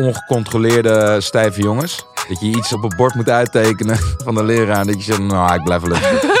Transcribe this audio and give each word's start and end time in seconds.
ongecontroleerde 0.00 1.20
stijve 1.20 1.62
jongens. 1.62 2.04
Dat 2.28 2.40
je 2.40 2.46
iets 2.46 2.72
op 2.72 2.82
een 2.82 2.96
bord 2.96 3.14
moet 3.14 3.30
uittekenen 3.30 3.98
van 4.24 4.34
de 4.34 4.44
leraar. 4.44 4.80
En 4.80 4.86
dat 4.86 4.96
je 4.96 5.02
zegt, 5.02 5.22
nou, 5.22 5.54
ik 5.54 5.64
blijf 5.64 5.82
wel 5.82 5.90
leuk. 5.90 6.38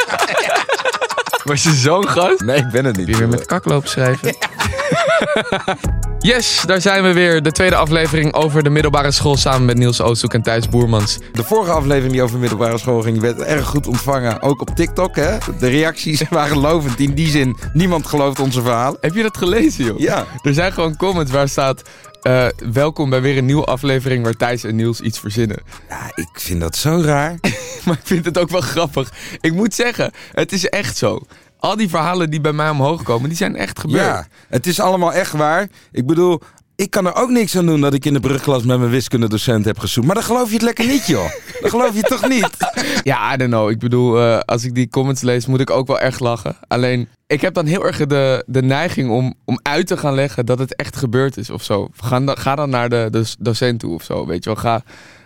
Was 1.44 1.62
je 1.62 1.72
zo'n 1.72 2.08
gast? 2.08 2.40
Nee, 2.40 2.56
ik 2.56 2.70
ben 2.70 2.84
het 2.84 2.96
niet. 2.96 3.06
Heb 3.06 3.14
je 3.14 3.20
weer 3.20 3.30
met 3.30 3.46
kak 3.46 3.64
lopen 3.64 3.88
schrijven? 3.88 4.36
Yes, 6.22 6.62
daar 6.66 6.80
zijn 6.80 7.02
we 7.02 7.12
weer. 7.12 7.42
De 7.42 7.52
tweede 7.52 7.76
aflevering 7.76 8.34
over 8.34 8.62
de 8.62 8.70
middelbare 8.70 9.10
school 9.10 9.36
samen 9.36 9.64
met 9.64 9.78
Niels 9.78 10.00
Oosthoek 10.00 10.34
en 10.34 10.42
Thijs 10.42 10.68
Boermans. 10.68 11.18
De 11.32 11.44
vorige 11.44 11.70
aflevering 11.70 12.12
die 12.12 12.22
over 12.22 12.38
middelbare 12.38 12.78
school 12.78 13.02
ging, 13.02 13.20
werd 13.20 13.40
erg 13.40 13.66
goed 13.66 13.86
ontvangen. 13.86 14.42
Ook 14.42 14.60
op 14.60 14.70
TikTok, 14.76 15.16
hè. 15.16 15.38
De 15.58 15.68
reacties 15.68 16.28
waren 16.28 16.58
lovend. 16.58 17.00
In 17.00 17.14
die 17.14 17.28
zin, 17.28 17.56
niemand 17.72 18.06
gelooft 18.06 18.40
onze 18.40 18.62
verhalen. 18.62 18.98
Heb 19.00 19.14
je 19.14 19.22
dat 19.22 19.36
gelezen, 19.36 19.84
joh? 19.84 19.98
Ja. 19.98 20.24
Er 20.42 20.54
zijn 20.54 20.72
gewoon 20.72 20.96
comments 20.96 21.30
waar 21.30 21.48
staat... 21.48 21.82
eh, 22.22 22.46
welkom 22.72 23.10
bij 23.10 23.20
weer 23.20 23.38
een 23.38 23.44
nieuwe 23.44 23.64
aflevering 23.64 24.24
waar 24.24 24.36
Thijs 24.36 24.64
en 24.64 24.76
Niels 24.76 25.00
iets 25.00 25.18
verzinnen. 25.18 25.58
Ja, 25.88 26.12
ik 26.14 26.28
vind 26.32 26.60
dat 26.60 26.76
zo 26.76 27.00
raar. 27.04 27.38
Maar 27.84 27.94
ik 27.94 28.06
vind 28.06 28.24
het 28.24 28.38
ook 28.38 28.50
wel 28.50 28.60
grappig. 28.60 29.12
Ik 29.40 29.52
moet 29.52 29.74
zeggen, 29.74 30.12
het 30.32 30.52
is 30.52 30.68
echt 30.68 30.96
zo. 30.96 31.20
Al 31.58 31.76
die 31.76 31.88
verhalen 31.88 32.30
die 32.30 32.40
bij 32.40 32.52
mij 32.52 32.70
omhoog 32.70 33.02
komen, 33.02 33.28
die 33.28 33.38
zijn 33.38 33.56
echt 33.56 33.78
gebeurd. 33.78 34.04
Ja, 34.04 34.26
het 34.48 34.66
is 34.66 34.80
allemaal 34.80 35.12
echt 35.12 35.32
waar. 35.32 35.68
Ik 35.92 36.06
bedoel, 36.06 36.40
ik 36.76 36.90
kan 36.90 37.06
er 37.06 37.14
ook 37.14 37.30
niks 37.30 37.56
aan 37.56 37.66
doen 37.66 37.80
dat 37.80 37.94
ik 37.94 38.04
in 38.04 38.12
de 38.12 38.20
brugklas 38.20 38.62
met 38.62 38.78
mijn 38.78 38.90
wiskundedocent 38.90 39.64
heb 39.64 39.78
gezoend. 39.78 40.06
Maar 40.06 40.14
dan 40.14 40.24
geloof 40.24 40.48
je 40.48 40.54
het 40.54 40.62
lekker 40.62 40.86
niet, 40.86 41.06
joh. 41.06 41.30
Dan 41.60 41.70
geloof 41.70 41.92
je 41.92 41.98
het 41.98 42.08
toch 42.08 42.28
niet? 42.28 42.48
Ja, 43.02 43.34
I 43.34 43.36
don't 43.36 43.50
know. 43.50 43.70
Ik 43.70 43.78
bedoel, 43.78 44.20
eh, 44.20 44.38
als 44.38 44.64
ik 44.64 44.74
die 44.74 44.88
comments 44.88 45.22
lees, 45.22 45.46
moet 45.46 45.60
ik 45.60 45.70
ook 45.70 45.86
wel 45.86 45.98
echt 45.98 46.20
lachen. 46.20 46.56
Alleen, 46.68 47.08
ik 47.30 47.40
heb 47.40 47.54
dan 47.54 47.66
heel 47.66 47.86
erg 47.86 47.96
de, 48.06 48.44
de 48.46 48.62
neiging 48.62 49.10
om, 49.10 49.34
om 49.44 49.58
uit 49.62 49.86
te 49.86 49.96
gaan 49.96 50.14
leggen 50.14 50.46
dat 50.46 50.58
het 50.58 50.76
echt 50.76 50.96
gebeurd 50.96 51.36
is 51.36 51.50
of 51.50 51.62
zo. 51.62 51.88
Ga 51.96 52.20
dan, 52.20 52.36
ga 52.38 52.54
dan 52.54 52.70
naar 52.70 52.88
de, 52.88 53.08
de 53.10 53.34
docent 53.38 53.80
toe 53.80 53.94
of 53.94 54.02
zo, 54.02 54.26
weet 54.26 54.44
je 54.44 54.50
wel. 54.50 54.58
Ga, 54.62 54.82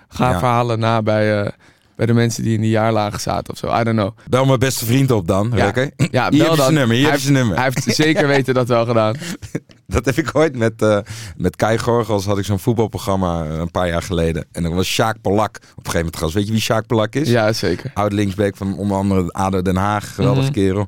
ga 0.09 0.31
Ja. 0.31 0.39
verhalen 0.39 0.79
na 0.79 1.03
bij, 1.03 1.43
eh, 1.43 1.51
bij 1.97 2.07
de 2.07 2.13
mensen 2.13 2.43
die 2.43 2.55
in 2.55 2.61
die 2.61 2.71
jaarlagen 2.71 3.21
zaten 3.21 3.53
of 3.53 3.59
zo. 3.59 3.67
I 3.81 3.85
don't 3.85 3.97
know. 3.99 4.17
Bel 4.29 4.45
mijn 4.45 4.59
beste 4.59 4.85
vriend 4.85 5.11
op 5.11 5.27
dan, 5.27 5.53
Ja. 5.55 5.73
Ja, 6.11 6.29
Hier 6.31 6.43
bel 6.45 6.51
je 6.51 6.57
dan. 6.57 6.75
nummer, 6.75 6.97
hier 6.97 7.09
hij 7.09 7.19
zijn 7.19 7.33
nummer. 7.33 7.57
Hij 7.57 7.65
heeft 7.65 7.97
zeker 7.97 8.27
weten 8.27 8.55
dat 8.55 8.69
wel 8.69 8.87
gedaan. 8.87 9.15
Dat 9.95 10.05
heb 10.05 10.19
ik 10.19 10.31
ooit 10.37 10.57
met, 10.57 10.83
eh 10.83 10.99
met 11.37 11.57
Kai 11.57 11.79
Gorgels, 11.79 12.25
had 12.25 12.39
ik 12.39 12.45
zo'n 12.45 12.59
voetbalprogramma 12.59 13.45
eh, 13.45 13.59
een 13.59 13.71
paar 13.71 13.89
jaar 13.89 14.03
geleden. 14.03 14.47
En 14.53 14.63
dan 14.63 14.75
was 14.75 14.87
Sjaak 14.87 15.21
Polak 15.21 15.57
op 15.57 15.63
een 15.63 15.71
gegeven 15.77 15.97
moment 15.99 16.17
gast. 16.17 16.35
Weet 16.35 16.47
je 16.47 16.53
wie 16.53 16.61
Sjaak 16.61 16.87
Polak 16.87 17.15
is? 17.15 17.29
Ja, 17.29 17.53
zeker. 17.53 17.91
Oud 17.95 18.13
linksbeek 18.13 18.57
van 18.57 18.79
onder 18.79 18.97
andere 18.97 19.33
ADO 19.33 19.63
Den 19.63 19.77
Haag. 19.77 20.15
Geweldige 20.15 20.43
Mhm. 20.51 20.53
kerel. 20.53 20.87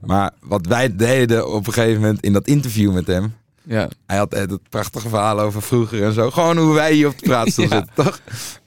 Maar 0.00 0.30
wat 0.40 0.66
wij 0.66 0.96
deden 0.96 1.52
op 1.52 1.66
een 1.66 1.72
gegeven 1.72 2.00
moment 2.00 2.20
in 2.20 2.32
dat 2.32 2.46
interview 2.46 2.92
met 2.92 3.06
hem. 3.06 3.34
Ja. 3.64 3.88
Hij 4.06 4.16
had 4.16 4.32
het 4.32 4.68
prachtige 4.68 5.08
verhaal 5.08 5.40
over 5.40 5.62
vroeger 5.62 6.02
en 6.04 6.12
zo. 6.12 6.30
Gewoon 6.30 6.56
hoe 6.56 6.74
wij 6.74 6.92
hier 6.92 7.06
op 7.08 7.18
de 7.18 7.28
Ja. 7.30 7.50
zitten, 7.50 7.88
toch? 7.94 8.20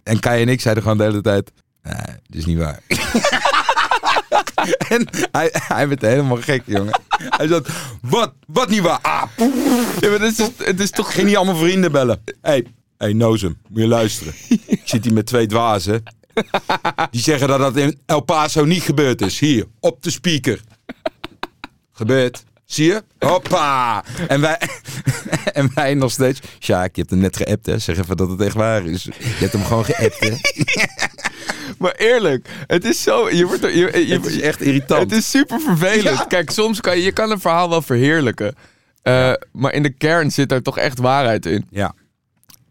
En 0.04 0.20
Kai 0.20 0.42
en 0.42 0.50
ik 0.50 0.62
zeiden 0.62 0.84
gewoon 0.84 0.98
de 0.98 1.04
hele 1.04 1.22
tijd... 1.22 1.52
Nee, 1.84 1.94
dat 2.28 2.36
is 2.38 2.46
niet 2.46 2.58
waar. 2.58 2.80
en 4.96 5.08
hij, 5.32 5.50
hij 5.52 5.88
werd 5.88 6.02
helemaal 6.02 6.38
gek, 6.42 6.64
jongen. 6.66 7.02
Hij 7.18 7.48
zat, 7.48 7.68
wat? 8.02 8.34
Wat 8.48 8.70
niet 8.70 8.82
waar? 8.82 9.00
Ah, 9.02 9.24
poef. 9.36 10.00
ja 10.00 10.10
maar 10.10 10.20
het 10.20 10.40
is, 10.40 10.50
het 10.58 10.80
is 10.80 10.90
toch... 10.90 11.14
Ging 11.14 11.28
niet 11.28 11.36
allemaal 11.36 11.56
vrienden 11.56 11.92
bellen. 11.92 12.22
Hé, 12.26 12.34
hey, 12.42 12.66
hey, 12.98 13.14
Nozem, 13.14 13.58
moet 13.70 13.82
je 13.82 13.88
luisteren. 13.88 14.34
Ik 14.66 14.82
zit 14.84 15.04
hier 15.04 15.14
met 15.14 15.26
twee 15.26 15.48
dwazen. 15.48 16.04
Die 17.12 17.22
zeggen 17.22 17.48
dat 17.48 17.60
dat 17.60 17.76
in 17.76 18.00
El 18.06 18.22
Paso 18.22 18.66
niet 18.66 18.84
gebeurd 18.84 19.22
is. 19.22 19.40
Hier, 19.40 19.66
op 19.80 20.04
de 20.04 20.12
speaker. 20.12 20.62
Gebeurd. 21.92 22.44
Zie 22.66 22.86
je? 22.86 23.04
Hoppa! 23.20 24.04
En 24.28 24.42
wij, 24.42 24.62
en 25.54 25.72
wij 25.76 25.94
nog 25.94 26.12
steeds... 26.12 26.40
Sjaak, 26.60 26.96
je 26.96 27.02
hebt 27.02 27.10
hem 27.10 27.20
net 27.20 27.38
geappt, 27.38 27.66
hè? 27.66 27.80
Zeg 27.80 27.98
even 27.98 28.18
dat 28.18 28.30
het 28.30 28.42
echt 28.42 28.56
waar 28.56 28.86
is. 28.86 29.04
Je 29.04 29.14
hebt 29.20 29.54
hem 29.54 29.64
gewoon 29.64 29.86
geappt, 29.86 30.20
hè? 30.20 30.30
Maar 31.78 31.94
eerlijk, 31.98 32.48
het 32.68 32.86
is 32.86 33.02
zo... 33.04 33.30
Je 33.30 33.46
wordt, 33.46 33.62
je, 33.62 34.06
je, 34.08 34.14
Het 34.14 34.26
is 34.26 34.40
echt 34.40 34.62
irritant. 34.62 35.02
Het 35.02 35.12
is 35.12 35.30
super 35.30 35.60
vervelend. 35.62 36.18
Ja. 36.18 36.26
Kijk, 36.28 36.50
soms 36.52 36.82
kan 36.82 36.98
je, 36.98 37.04
je 37.04 37.12
kan 37.12 37.32
een 37.32 37.40
verhaal 37.40 37.70
wel 37.70 37.82
verheerlijken. 37.82 38.56
Eh, 39.02 39.34
Maar 39.52 39.74
in 39.74 39.84
de 39.84 39.90
kern 39.90 40.32
zit 40.32 40.50
daar 40.50 40.62
toch 40.62 40.78
echt 40.78 41.00
waarheid 41.00 41.46
in. 41.46 41.66
Ja. 41.70 41.94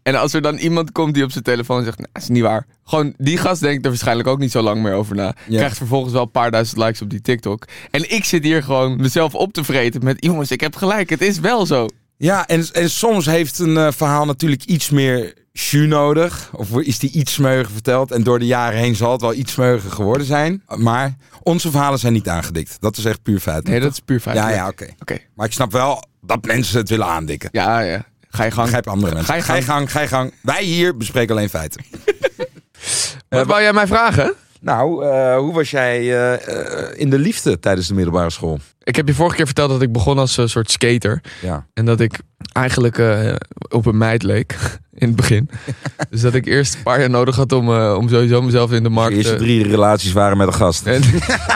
En 0.03 0.15
als 0.15 0.33
er 0.33 0.41
dan 0.41 0.55
iemand 0.55 0.91
komt 0.91 1.13
die 1.13 1.23
op 1.23 1.31
zijn 1.31 1.43
telefoon 1.43 1.83
zegt, 1.83 1.97
nou, 1.97 2.09
dat 2.13 2.21
is 2.21 2.27
niet 2.29 2.41
waar. 2.43 2.65
Gewoon, 2.83 3.13
die 3.17 3.37
gast 3.37 3.61
denkt 3.61 3.83
er 3.83 3.89
waarschijnlijk 3.89 4.27
ook 4.27 4.39
niet 4.39 4.51
zo 4.51 4.61
lang 4.61 4.81
meer 4.81 4.93
over 4.93 5.15
na. 5.15 5.35
Ja. 5.47 5.57
Krijgt 5.57 5.77
vervolgens 5.77 6.13
wel 6.13 6.21
een 6.21 6.31
paar 6.31 6.51
duizend 6.51 6.77
likes 6.77 7.01
op 7.01 7.09
die 7.09 7.21
TikTok. 7.21 7.65
En 7.91 8.11
ik 8.11 8.25
zit 8.25 8.43
hier 8.43 8.63
gewoon 8.63 8.95
mezelf 8.95 9.35
op 9.35 9.53
te 9.53 9.63
vreten 9.63 10.03
met, 10.03 10.23
jongens, 10.23 10.51
ik 10.51 10.61
heb 10.61 10.75
gelijk, 10.75 11.09
het 11.09 11.21
is 11.21 11.39
wel 11.39 11.65
zo. 11.65 11.87
Ja, 12.17 12.47
en, 12.47 12.65
en 12.73 12.89
soms 12.89 13.25
heeft 13.25 13.59
een 13.59 13.77
eh, 13.77 13.87
verhaal 13.91 14.25
natuurlijk 14.25 14.63
iets 14.63 14.89
meer 14.89 15.33
jus 15.51 15.87
nodig. 15.87 16.49
Of 16.53 16.79
is 16.79 16.99
die 16.99 17.11
iets 17.11 17.33
smeuiger 17.33 17.71
verteld. 17.73 18.11
En 18.11 18.23
door 18.23 18.39
de 18.39 18.45
jaren 18.45 18.79
heen 18.79 18.95
zal 18.95 19.11
het 19.11 19.21
wel 19.21 19.33
iets 19.33 19.51
smeuiger 19.51 19.91
geworden 19.91 20.27
zijn. 20.27 20.63
Maar 20.75 21.15
onze 21.43 21.71
verhalen 21.71 21.99
zijn 21.99 22.13
niet 22.13 22.29
aangedikt. 22.29 22.77
Dat 22.79 22.97
is 22.97 23.05
echt 23.05 23.21
puur 23.21 23.39
feit. 23.39 23.67
Nee, 23.67 23.79
dat 23.79 23.91
is 23.91 23.99
puur 23.99 24.19
feit. 24.19 24.35
Ja, 24.37 24.49
ja, 24.49 24.67
oké. 24.67 24.87
Oké, 24.99 25.17
Maar 25.35 25.45
ik 25.45 25.53
snap 25.53 25.71
wel 25.71 26.03
dat 26.21 26.45
mensen 26.45 26.77
het 26.77 26.89
willen 26.89 27.07
aandikken. 27.07 27.49
ja, 27.51 27.79
ja. 27.79 28.05
Ga 28.29 28.43
je 28.43 28.51
gang. 28.51 28.63
Begrijp 28.63 28.87
andere 28.87 29.13
mensen. 29.13 29.33
Ga 29.33 29.35
je 29.35 29.41
Ga 29.45 29.55
je 29.55 29.61
gang. 29.61 29.77
gang, 29.77 29.91
ga 29.91 30.01
je 30.01 30.07
gang. 30.07 30.33
Wij 30.41 30.63
hier 30.63 30.97
bespreken 30.97 31.35
alleen 31.35 31.49
feiten. 31.49 31.85
Wat 33.29 33.47
wou 33.47 33.61
jij 33.61 33.73
mij 33.73 33.87
vragen? 33.87 34.33
Nou, 34.61 35.05
eh, 35.05 35.37
hoe 35.37 35.53
was 35.53 35.71
jij 35.71 35.97
eh, 35.99 36.33
eh, 36.33 36.99
in 36.99 37.09
de 37.09 37.17
liefde 37.19 37.59
tijdens 37.59 37.87
de 37.87 37.93
middelbare 37.93 38.29
school? 38.29 38.59
Ik 38.85 38.95
heb 38.95 39.07
je 39.07 39.13
vorige 39.13 39.35
keer 39.35 39.45
verteld 39.45 39.69
dat 39.69 39.81
ik 39.81 39.91
begon 39.91 40.17
als 40.17 40.37
een 40.37 40.49
soort 40.49 40.71
skater. 40.71 41.21
Ja. 41.41 41.67
En 41.73 41.85
dat 41.85 41.99
ik 41.99 42.19
eigenlijk 42.51 42.97
eh, 42.97 43.35
op 43.69 43.85
een 43.85 43.97
meid 43.97 44.23
leek 44.23 44.55
in 44.93 45.07
het 45.07 45.15
begin. 45.15 45.49
dus 46.09 46.21
dat 46.21 46.33
ik 46.33 46.45
eerst 46.45 46.75
een 46.75 46.83
paar 46.83 46.99
jaar 46.99 47.09
nodig 47.09 47.35
had 47.35 47.51
om, 47.51 47.73
eh, 47.73 47.95
om 47.97 48.09
sowieso 48.09 48.41
mezelf 48.41 48.71
in 48.71 48.83
de 48.83 48.89
De 48.89 48.95
markt... 48.95 49.15
eerste 49.15 49.31
eh, 49.33 49.37
drie 49.37 49.63
relaties 49.63 50.11
waren 50.11 50.37
met 50.37 50.47
een 50.47 50.53
gast. 50.53 50.85
en 50.85 51.01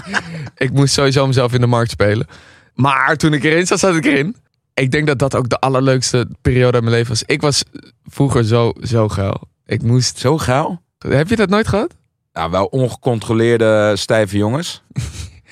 ik 0.66 0.72
moest 0.72 0.94
sowieso 0.94 1.28
mezelf 1.28 1.54
in 1.54 1.62
de 1.62 1.68
markt 1.68 1.92
spelen. 1.92 2.28
Maar 2.74 3.16
toen 3.16 3.34
ik 3.34 3.44
erin 3.44 3.68
zat, 3.68 3.80
zat 3.80 3.96
ik 3.96 4.06
erin. 4.06 4.36
Ik 4.74 4.92
denk 4.92 5.08
dat 5.08 5.20
dat 5.20 5.36
ook 5.36 5.50
de 5.50 5.60
allerleukste 5.60 6.28
periode 6.42 6.74
uit 6.74 6.84
mijn 6.84 6.96
leven 6.96 7.10
was. 7.10 7.24
Ik 7.26 7.42
was 7.42 7.64
vroeger 8.06 8.46
zo, 8.46 8.74
zo 8.82 9.08
geil. 9.08 9.48
Ik 9.66 9.82
moest... 9.82 10.18
Zo 10.18 10.38
gauw? 10.38 10.82
Heb 10.98 11.30
je 11.30 11.36
dat 11.36 11.50
nooit 11.50 11.68
gehad? 11.68 11.96
Nou, 12.34 12.52
wel 12.52 12.66
ongecontroleerde 12.66 13.96
stijve 13.96 14.38
jongens. 14.38 14.84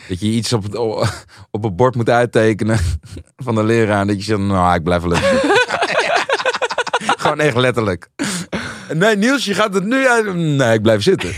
Dat 0.07 0.19
je 0.19 0.27
iets 0.27 0.53
op 0.53 0.63
het, 0.63 0.75
op 1.57 1.63
het 1.63 1.75
bord 1.75 1.95
moet 1.95 2.09
uittekenen 2.09 2.79
van 3.45 3.55
de 3.55 3.63
leraar. 3.63 4.01
En 4.01 4.07
dat 4.07 4.17
je 4.17 4.23
zegt, 4.23 4.39
nou, 4.39 4.75
ik 4.75 4.83
blijf 4.83 5.01
wel. 5.01 5.17
Gewoon 7.17 7.39
echt 7.39 7.55
letterlijk. 7.55 8.09
Nee, 8.93 9.15
Niels, 9.15 9.45
je 9.45 9.53
gaat 9.53 9.73
het 9.73 9.85
nu 9.85 10.07
uit. 10.07 10.35
Nee, 10.35 10.73
ik 10.73 10.81
blijf 10.81 11.03
zitten. 11.03 11.33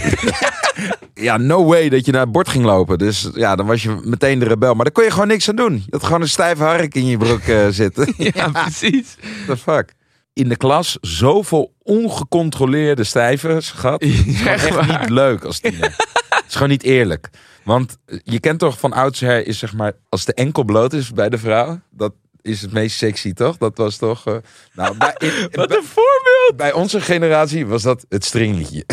ja, 1.14 1.38
no 1.38 1.66
way 1.66 1.90
dat 1.90 2.06
je 2.06 2.12
naar 2.12 2.22
het 2.22 2.32
bord 2.32 2.50
ging 2.50 2.66
lopen. 2.66 2.98
Dus 2.98 3.30
ja, 3.34 3.56
dan 3.56 3.66
was 3.66 3.84
je 3.84 4.00
meteen 4.04 4.40
de 4.40 4.46
rebel. 4.46 4.74
Maar 4.74 4.84
daar 4.84 4.94
kon 4.94 5.04
je 5.04 5.12
gewoon 5.12 5.28
niks 5.28 5.50
aan 5.50 5.56
doen. 5.56 5.74
Je 5.74 5.88
had 5.90 6.04
gewoon 6.04 6.22
een 6.22 6.30
stijve 6.30 6.64
hark 6.64 6.96
in 6.96 7.06
je 7.06 7.18
broek 7.18 7.42
eh, 7.42 7.68
zitten. 7.70 8.14
Ja, 8.18 8.50
precies. 8.50 9.16
The 9.48 9.58
fuck? 9.58 9.94
In 10.34 10.50
de 10.50 10.58
klas 10.58 10.98
zoveel 11.02 11.74
ongecontroleerde 11.84 13.04
stijvers 13.04 13.72
gehad. 13.72 14.02
Echt 14.46 14.88
niet 14.88 15.10
leuk 15.10 15.44
als 15.44 15.60
tiener. 15.60 15.96
Het 16.30 16.44
is 16.48 16.54
gewoon 16.54 16.70
niet 16.70 16.84
eerlijk. 16.84 17.30
Want 17.70 17.98
je 18.24 18.40
kent 18.40 18.60
toch 18.60 18.80
van 18.80 18.94
oudsher 18.94 19.48
is 19.48 19.60
zeg 19.60 19.74
maar... 19.74 19.94
Als 20.10 20.26
de 20.26 20.34
enkel 20.34 20.64
bloot 20.64 20.94
is 20.94 21.12
bij 21.12 21.30
de 21.30 21.38
vrouw... 21.38 21.80
Dat 21.90 22.14
is 22.42 22.62
het 22.62 22.72
meest 22.72 22.98
sexy, 22.98 23.34
toch? 23.34 23.58
Dat 23.58 23.78
was 23.78 23.98
toch... 23.98 24.26
eh, 24.28 24.36
nou, 24.74 24.98
bij, 24.98 25.16
in- 25.18 25.50
Wat 25.62 25.72
een 25.76 25.84
voorbeeld! 25.84 26.54
bij 26.56 26.74
onze 26.74 27.02
generatie 27.02 27.66
was 27.68 27.82
dat 27.82 28.06
het 28.10 28.26
stringetje. 28.26 28.86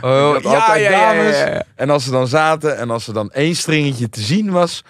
Oh, 0.00 0.34
altijd 0.44 0.44
ja, 0.54 0.74
ja, 0.76 0.90
dames. 1.14 1.38
ja. 1.38 1.64
En 1.74 1.90
als 1.90 2.04
ze 2.04 2.10
dan 2.10 2.26
zaten 2.28 2.76
en 2.78 2.90
als 2.90 3.06
er 3.06 3.14
dan 3.14 3.30
één 3.30 3.54
stringetje 3.56 4.08
te 4.08 4.20
zien 4.20 4.50
was... 4.50 4.84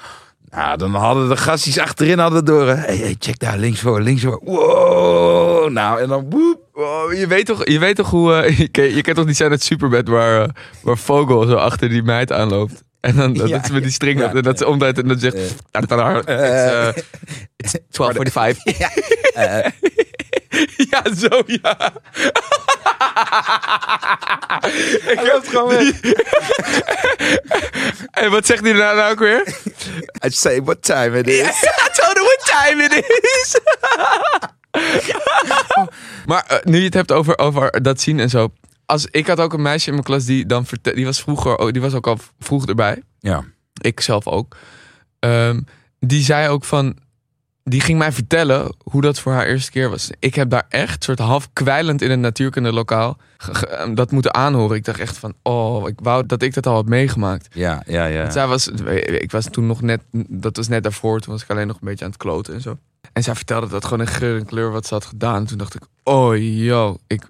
Nou, 0.50 0.76
dan 0.76 0.94
hadden 0.94 1.28
de 1.28 1.36
gastjes 1.36 1.78
achterin 1.78 2.18
hadden 2.18 2.44
door. 2.44 2.66
Hey, 2.66 2.96
hey, 2.96 3.16
check 3.18 3.38
daar, 3.38 3.58
links 3.58 3.80
voor, 3.80 4.00
links 4.00 4.22
voor. 4.22 4.40
Wow, 4.44 5.70
nou, 5.70 6.00
en 6.00 6.08
dan 6.08 6.30
woep. 6.30 6.60
Oh, 6.72 7.12
je, 7.12 7.26
weet 7.26 7.46
toch, 7.46 7.66
je 7.68 7.78
weet 7.78 7.96
toch 7.96 8.10
hoe... 8.10 8.34
eh, 8.34 8.58
je, 8.58 8.69
ken, 8.69 8.94
je 8.94 9.02
kent 9.02 9.16
toch 9.16 9.26
die 9.26 9.34
scène 9.34 9.50
uit 9.50 9.62
Superbad 9.62 10.08
waar, 10.08 10.42
eh, 10.42 10.48
waar 10.82 10.98
Vogel 10.98 11.46
zo 11.46 11.54
achter 11.54 11.88
die 11.88 12.02
meid 12.02 12.32
aanloopt? 12.32 12.82
En 13.04 13.16
dan 13.16 13.32
dat, 13.32 13.48
Ja. 13.48 13.64
ze 13.64 13.72
met 13.72 13.82
die 13.82 13.92
string 13.92 14.18
Ja. 14.20 14.32
en 14.34 14.42
dat 14.42 14.58
ze 14.58 14.66
omdraait 14.66 14.98
en 14.98 15.08
dan 15.08 15.18
zegt... 15.18 15.34
Eh. 15.34 15.42
"Tada, 15.70 15.86
tada, 15.86 16.18
It's, 16.18 16.26
eh, 16.26 16.88
it's 17.56 17.74
12.45. 17.90 18.78
Eh, 19.34 19.64
ja, 20.90 21.02
zo 21.16 21.42
ja. 21.46 21.76
ik 25.12 25.18
heb 25.22 25.32
het 25.34 25.48
gewoon 25.48 25.68
weg. 25.68 26.00
En 28.10 28.30
wat 28.30 28.46
zegt 28.46 28.62
hij 28.62 28.72
daarna 28.72 28.92
nou 28.94 29.12
ook 29.12 29.18
weer? 29.18 29.46
I 30.26 30.30
say 30.30 30.62
what 30.62 30.82
time 30.82 31.18
it 31.18 31.26
is. 31.28 31.40
I 31.62 31.88
told 31.92 32.14
her 32.14 32.22
what 32.24 32.68
time 32.68 32.82
it 32.84 32.92
is. 33.22 33.58
maar 36.26 36.44
eh, 36.46 36.56
nu 36.64 36.78
je 36.78 36.84
het 36.84 36.94
hebt 36.94 37.12
over, 37.12 37.38
over 37.38 37.82
dat 37.82 38.00
zien 38.00 38.20
en 38.20 38.28
zo. 38.30 38.52
Als, 38.86 39.06
ik 39.10 39.26
had 39.26 39.40
ook 39.40 39.52
een 39.52 39.62
meisje 39.62 39.86
in 39.86 39.92
mijn 39.92 40.04
klas 40.04 40.25
die 40.25 40.46
dan 40.46 40.66
verte- 40.66 40.94
die 40.94 41.04
was 41.04 41.20
vroeger, 41.22 41.72
die 41.72 41.82
was 41.82 41.94
ook 41.94 42.06
al 42.06 42.19
vroeg 42.38 42.66
erbij. 42.66 43.02
Ja. 43.19 43.44
Ik 43.81 44.00
zelf 44.00 44.26
ook. 44.26 44.56
Ehm, 45.19 45.60
die 45.98 46.22
zei 46.22 46.48
ook 46.48 46.64
van, 46.64 46.96
die 47.62 47.81
ging 47.81 47.98
mij 47.98 48.12
vertellen 48.12 48.75
hoe 48.82 49.00
dat 49.00 49.19
voor 49.20 49.32
haar 49.32 49.46
eerste 49.46 49.70
keer 49.70 49.90
was. 49.90 50.10
Ik 50.19 50.34
heb 50.34 50.50
daar 50.50 50.66
echt 50.69 51.04
soort 51.04 51.19
half 51.19 51.48
kwijlend 51.52 52.02
in 52.02 52.10
een 52.10 52.20
natuurkunde 52.20 52.72
lokaal 52.72 53.16
ge- 53.36 53.54
ge- 53.54 53.90
dat 53.94 54.10
moeten 54.10 54.34
aanhoren. 54.34 54.76
Ik 54.76 54.84
dacht 54.84 54.98
echt 55.00 55.19
van, 55.19 55.34
oh, 55.42 55.88
ik 55.88 55.98
wou 56.02 56.26
dat 56.26 56.42
ik 56.42 56.54
dat 56.54 56.66
al 56.66 56.75
had 56.75 56.87
meegemaakt. 56.88 57.54
Ja, 57.54 57.82
ja, 57.87 58.04
ja. 58.06 58.20
Want 58.20 58.32
Zij 58.32 58.46
was, 58.46 58.69
ik 58.69 59.30
was 59.30 59.46
toen 59.50 59.66
nog 59.66 59.82
net, 59.82 60.00
dat 60.28 60.56
was 60.56 60.69
net 60.69 60.82
daarvoor, 60.82 61.20
toen 61.20 61.32
was 61.32 61.42
ik 61.42 61.50
alleen 61.50 61.66
nog 61.66 61.76
een 61.80 61.88
beetje 61.88 62.04
aan 62.04 62.10
het 62.10 62.20
kloten 62.20 62.54
en 62.54 62.60
zo. 62.60 62.78
En 63.12 63.22
zij 63.22 63.34
vertelde 63.34 63.69
dat 63.69 63.84
gewoon 63.84 64.00
in 64.00 64.06
geur 64.06 64.38
en 64.38 64.46
kleur 64.46 64.70
wat 64.70 64.87
ze 64.87 64.94
had 64.94 65.04
gedaan. 65.04 65.44
Toen 65.46 65.58
dacht 65.58 65.75
ik, 65.75 65.82
oh 66.02 66.37
yo, 66.38 66.96
ik 67.06 67.28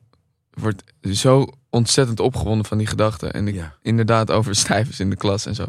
word 0.61 0.83
zo 1.13 1.47
ontzettend 1.71 2.21
opgewonden 2.21 2.67
van 2.67 2.79
die 2.79 2.87
gedachten. 2.87 3.33
En 3.33 3.49
ik 3.49 3.55
Ja. 3.55 3.75
inderdaad 3.83 4.31
over 4.31 4.55
stijvers 4.57 5.01
in 5.01 5.11
de 5.11 5.17
klas 5.17 5.47
en 5.47 5.55
zo. 5.55 5.65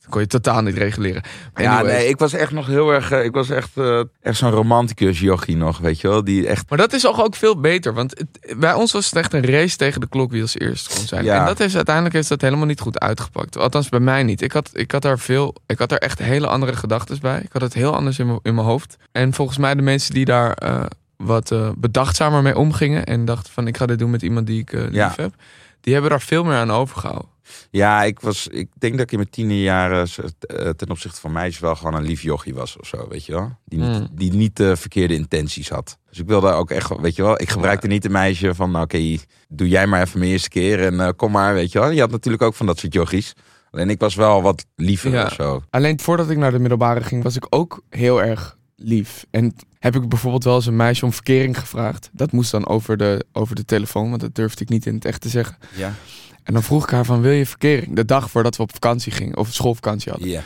Dat 0.00 0.14
kon 0.14 0.20
je 0.20 0.26
totaal 0.26 0.62
niet 0.62 0.76
reguleren. 0.76 1.22
Ja, 1.54 1.82
nee, 1.82 2.08
ik 2.08 2.18
was 2.18 2.32
echt 2.32 2.50
nog 2.52 2.66
heel 2.66 2.90
erg. 2.90 3.10
eh, 3.10 3.24
Ik 3.24 3.32
was 3.32 3.50
echt, 3.50 3.70
eh, 3.74 4.00
echt 4.22 4.36
zo'n 4.36 4.50
romanticus 4.50 5.20
jochie 5.20 5.56
nog, 5.56 5.78
weet 5.78 6.00
je 6.00 6.08
wel. 6.08 6.24
Die 6.24 6.46
echt. 6.46 6.68
Maar 6.68 6.78
dat 6.78 6.92
is 6.92 7.02
toch 7.02 7.22
ook 7.24 7.34
veel 7.34 7.60
beter. 7.60 7.94
Want 7.94 8.18
het- 8.18 8.58
bij 8.60 8.72
ons 8.74 8.92
was 8.92 9.04
het 9.06 9.14
echt 9.14 9.32
een 9.32 9.44
race 9.46 9.76
tegen 9.76 10.00
de 10.00 10.08
klok 10.08 10.30
wie 10.30 10.42
als 10.42 10.58
eerst 10.58 10.94
kon 10.94 11.06
zijn. 11.06 11.24
Ja. 11.24 11.40
En 11.40 11.46
dat 11.46 11.60
is 11.60 11.76
uiteindelijk 11.76 12.14
is 12.14 12.28
dat 12.28 12.40
helemaal 12.40 12.66
niet 12.66 12.80
goed 12.80 12.98
uitgepakt. 12.98 13.56
Althans 13.58 13.88
bij 13.88 14.00
mij 14.00 14.22
niet. 14.22 14.42
Ik 14.42 14.52
had, 14.52 14.70
ik 14.72 14.90
had 14.90 15.02
daar 15.02 15.18
veel. 15.18 15.54
Ik 15.66 15.78
had 15.78 15.88
daar 15.88 15.98
echt 15.98 16.18
hele 16.18 16.46
andere 16.46 16.76
gedachten 16.76 17.18
bij. 17.20 17.40
Ik 17.44 17.52
had 17.52 17.62
het 17.62 17.74
heel 17.74 17.94
anders 17.94 18.18
in 18.18 18.26
mijn, 18.26 18.38
in 18.42 18.54
mijn 18.54 18.66
hoofd. 18.66 18.96
En 19.12 19.32
volgens 19.34 19.58
mij 19.58 19.74
de 19.74 19.82
mensen 19.82 20.14
die 20.14 20.24
daar 20.24 20.52
eh, 20.52 20.84
wat 21.26 21.50
eh, 21.50 21.70
bedachtzamer 21.76 22.42
mee 22.42 22.56
omgingen. 22.56 23.04
En 23.06 23.24
dachten 23.24 23.52
van 23.52 23.66
ik 23.66 23.76
ga 23.76 23.86
dit 23.86 23.98
doen 23.98 24.10
met 24.10 24.22
iemand 24.22 24.46
die 24.46 24.60
ik 24.60 24.72
eh, 24.72 24.80
lief 24.82 24.92
Ja. 24.94 25.12
heb. 25.16 25.34
Die 25.80 25.92
hebben 25.92 26.10
daar 26.10 26.20
veel 26.20 26.44
meer 26.44 26.54
aan 26.56 26.70
overgehouden. 26.70 27.28
Ja, 27.70 28.02
ik 28.02 28.20
was. 28.20 28.48
Ik 28.48 28.68
denk 28.78 28.92
dat 28.92 29.02
ik 29.02 29.10
in 29.12 29.18
mijn 29.18 29.30
tienerjaren 29.30 30.06
eh, 30.40 30.68
ten 30.68 30.90
opzichte 30.90 31.20
van 31.20 31.32
meisjes 31.32 31.58
wel 31.60 31.76
gewoon 31.76 31.94
een 31.94 32.02
lief 32.02 32.22
jochie 32.22 32.54
was 32.54 32.76
of 32.76 32.86
zo, 32.86 33.08
weet 33.08 33.24
je 33.26 33.32
wel. 33.32 33.56
Die 33.64 33.78
niet, 33.78 34.00
Mm. 34.00 34.08
die 34.12 34.32
niet 34.32 34.56
de 34.56 34.76
verkeerde 34.76 35.14
intenties 35.14 35.68
had. 35.68 35.98
Dus 36.08 36.18
ik 36.18 36.26
wilde 36.26 36.50
ook 36.50 36.70
echt, 36.70 36.96
weet 37.00 37.16
je 37.16 37.22
wel. 37.22 37.40
Ik 37.40 37.48
gebruikte 37.50 37.86
niet 37.86 38.04
een 38.04 38.12
meisje 38.12 38.54
van, 38.54 38.70
nou, 38.70 38.84
oké, 38.84 39.16
doe 39.48 39.68
jij 39.68 39.86
maar 39.86 40.02
even 40.02 40.18
mijn 40.18 40.30
eerste 40.30 40.48
keer 40.48 40.92
en 40.92 41.16
kom 41.16 41.32
maar, 41.32 41.54
weet 41.54 41.72
je 41.72 41.78
wel. 41.78 41.90
Je 41.90 42.00
had 42.00 42.10
natuurlijk 42.10 42.42
ook 42.42 42.54
van 42.54 42.66
dat 42.66 42.78
soort 42.78 42.92
jochies. 42.92 43.32
Alleen 43.70 43.90
ik 43.90 44.00
was 44.00 44.14
wel 44.14 44.42
wat 44.42 44.66
liever 44.76 45.10
Ja. 45.10 45.24
of 45.24 45.32
zo. 45.32 45.62
Alleen 45.70 46.00
voordat 46.00 46.30
ik 46.30 46.36
naar 46.36 46.50
de 46.50 46.58
middelbare 46.58 47.02
ging, 47.02 47.22
was 47.22 47.36
ik 47.36 47.46
ook 47.50 47.82
heel 47.90 48.22
erg 48.22 48.56
lief. 48.76 49.26
En 49.30 49.54
heb 49.92 50.02
ik 50.02 50.08
bijvoorbeeld 50.08 50.44
wel 50.44 50.54
eens 50.54 50.66
een 50.66 50.76
meisje 50.76 51.04
om 51.04 51.12
verkering 51.12 51.58
gevraagd. 51.58 52.10
Dat 52.12 52.32
moest 52.32 52.50
dan 52.50 52.66
over 52.66 52.96
de, 52.96 53.24
over 53.32 53.54
de 53.54 53.64
telefoon, 53.64 54.08
want 54.08 54.20
dat 54.20 54.34
durfde 54.34 54.62
ik 54.62 54.68
niet 54.68 54.86
in 54.86 54.94
het 54.94 55.04
echt 55.04 55.20
te 55.20 55.28
zeggen. 55.28 55.56
Ja. 55.74 55.94
En 56.42 56.52
dan 56.52 56.62
vroeg 56.62 56.84
ik 56.84 56.90
haar 56.90 57.04
van, 57.04 57.20
wil 57.20 57.32
je 57.32 57.46
verkering? 57.46 57.96
De 57.96 58.04
dag 58.04 58.30
voordat 58.30 58.56
we 58.56 58.62
op 58.62 58.72
vakantie 58.72 59.12
gingen, 59.12 59.36
of 59.36 59.52
schoolvakantie 59.52 60.10
hadden. 60.10 60.30
Ja. 60.30 60.42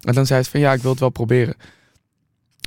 En 0.00 0.14
dan 0.14 0.26
zei 0.26 0.42
ze 0.42 0.50
van, 0.50 0.60
ja, 0.60 0.72
ik 0.72 0.82
wil 0.82 0.90
het 0.90 1.00
wel 1.00 1.08
proberen. 1.08 1.54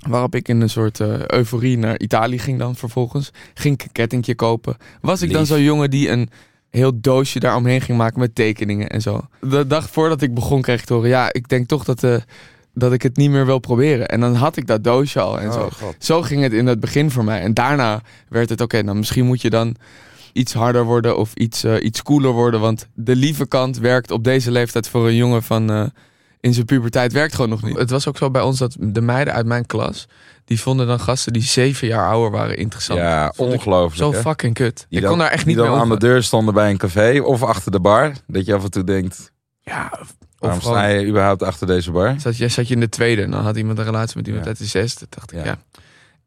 Waarop 0.08 0.36
ik 0.36 0.48
in 0.48 0.62
een 0.62 0.70
soort 0.70 1.00
eh, 1.00 1.26
euforie 1.26 1.78
naar 1.78 2.00
Italië 2.00 2.40
ging 2.40 2.60
dan 2.60 2.76
vervolgens. 2.76 3.32
Ging 3.54 3.74
ik 3.74 3.84
een 3.84 3.92
kettingje 3.92 4.36
kopen. 4.36 4.78
Was 5.02 5.22
ik 5.22 5.32
dan 5.32 5.46
zo'n 5.46 5.62
jongen 5.62 5.90
die 5.90 6.10
een 6.10 6.30
heel 6.70 7.02
doosje 7.02 7.40
daaromheen 7.40 7.82
ging 7.82 7.98
maken 7.98 8.20
met 8.20 8.36
tekeningen 8.36 8.90
en 8.90 9.02
zo. 9.02 9.28
De 9.42 9.68
dag 9.68 9.90
voordat 9.90 10.22
ik 10.22 10.34
begon 10.34 10.62
kreeg 10.62 10.80
ik 10.80 10.86
te 10.86 10.94
horen, 10.94 11.10
ja, 11.10 11.34
ik 11.34 11.48
denk 11.48 11.68
toch 11.68 11.84
dat, 11.84 12.04
eh, 12.04 12.18
dat 12.76 12.94
ik 12.94 13.02
het 13.02 13.18
niet 13.18 13.30
meer 13.30 13.46
wil 13.46 13.60
proberen. 13.60 14.08
En 14.08 14.20
dan 14.20 14.34
had 14.36 14.58
ik 14.58 14.68
dat 14.68 14.84
doosje 14.84 15.20
al 15.20 15.40
en 15.40 15.54
zo. 15.54 15.60
Oh, 15.60 15.72
god. 15.72 15.96
Zo 16.00 16.22
ging 16.22 16.42
het 16.42 16.54
in 16.54 16.68
het 16.68 16.80
begin 16.80 17.12
voor 17.12 17.24
mij. 17.24 17.42
En 17.42 17.54
daarna 17.54 18.02
werd 18.30 18.50
het, 18.50 18.62
oké, 18.62 18.82
nou 18.82 18.98
misschien 18.98 19.26
moet 19.26 19.42
je 19.42 19.50
dan 19.50 19.76
iets 20.34 20.54
harder 20.54 20.84
worden 20.84 21.18
of 21.18 21.34
iets, 21.34 21.64
eh, 21.64 21.84
iets 21.84 22.04
cooler 22.04 22.32
worden. 22.32 22.60
Want 22.60 22.88
de 22.94 23.16
lieve 23.16 23.48
kant 23.48 23.78
werkt 23.78 24.12
op 24.12 24.24
deze 24.24 24.52
leeftijd 24.52 24.88
voor 24.88 25.08
een 25.08 25.16
jongen 25.16 25.44
van 25.44 25.72
eh, 25.72 25.86
in 26.40 26.54
zijn 26.54 26.66
puberteit 26.66 27.12
werkt 27.14 27.36
gewoon 27.36 27.50
nog 27.50 27.64
niet. 27.64 27.78
Het 27.78 27.90
was 27.90 28.08
ook 28.08 28.18
zo 28.18 28.32
bij 28.32 28.42
ons 28.42 28.58
dat 28.60 28.76
de 28.80 29.02
meiden 29.02 29.34
uit 29.34 29.46
mijn 29.46 29.66
klas, 29.66 30.08
die 30.46 30.62
vonden 30.62 30.88
dan 30.88 31.00
gasten 31.00 31.34
die 31.34 31.42
zeven 31.44 31.88
jaar 31.88 32.10
ouder 32.10 32.32
waren 32.32 32.58
interessant. 32.58 33.00
Ja, 33.00 33.34
ongelooflijk. 33.38 33.96
Zo 33.96 34.12
hè? 34.12 34.20
fucking 34.20 34.54
kut. 34.54 34.86
Die 34.90 34.98
ik 34.98 35.02
dan- 35.02 35.10
kon 35.10 35.20
daar 35.20 35.30
echt 35.30 35.46
die 35.46 35.56
niet 35.56 35.64
dan 35.64 35.72
mee 35.72 35.80
aan 35.82 35.90
de 35.90 35.98
deur 35.98 36.24
stonden 36.24 36.54
bij 36.54 36.70
een 36.70 36.78
café 36.78 37.22
of 37.24 37.44
achter 37.44 37.72
de 37.72 37.80
bar. 37.80 38.12
Dat 38.28 38.46
je 38.46 38.54
af 38.54 38.64
en 38.64 38.72
toe 38.72 38.84
denkt, 38.84 39.32
Ja, 39.62 40.00
waarom 40.46 40.62
gewoon, 40.62 40.78
sta 40.78 40.88
je 40.88 41.08
überhaupt 41.08 41.44
achter 41.44 41.68
deze 41.68 41.92
bar? 41.92 42.16
zat, 42.20 42.38
je, 42.38 42.48
zat 42.48 42.68
je 42.68 42.74
in 42.74 42.80
de 42.80 42.90
tweede 42.90 43.22
en 43.22 43.32
dan 43.32 43.44
had 43.44 43.58
iemand 43.58 43.78
een 43.78 43.84
relatie 43.86 44.18
met 44.18 44.28
iemand 44.28 44.48
uit 44.48 44.58
de 44.58 44.66
zesde. 44.66 45.06
dacht 45.10 45.32
ik, 45.32 45.44
Ja. 45.46 45.58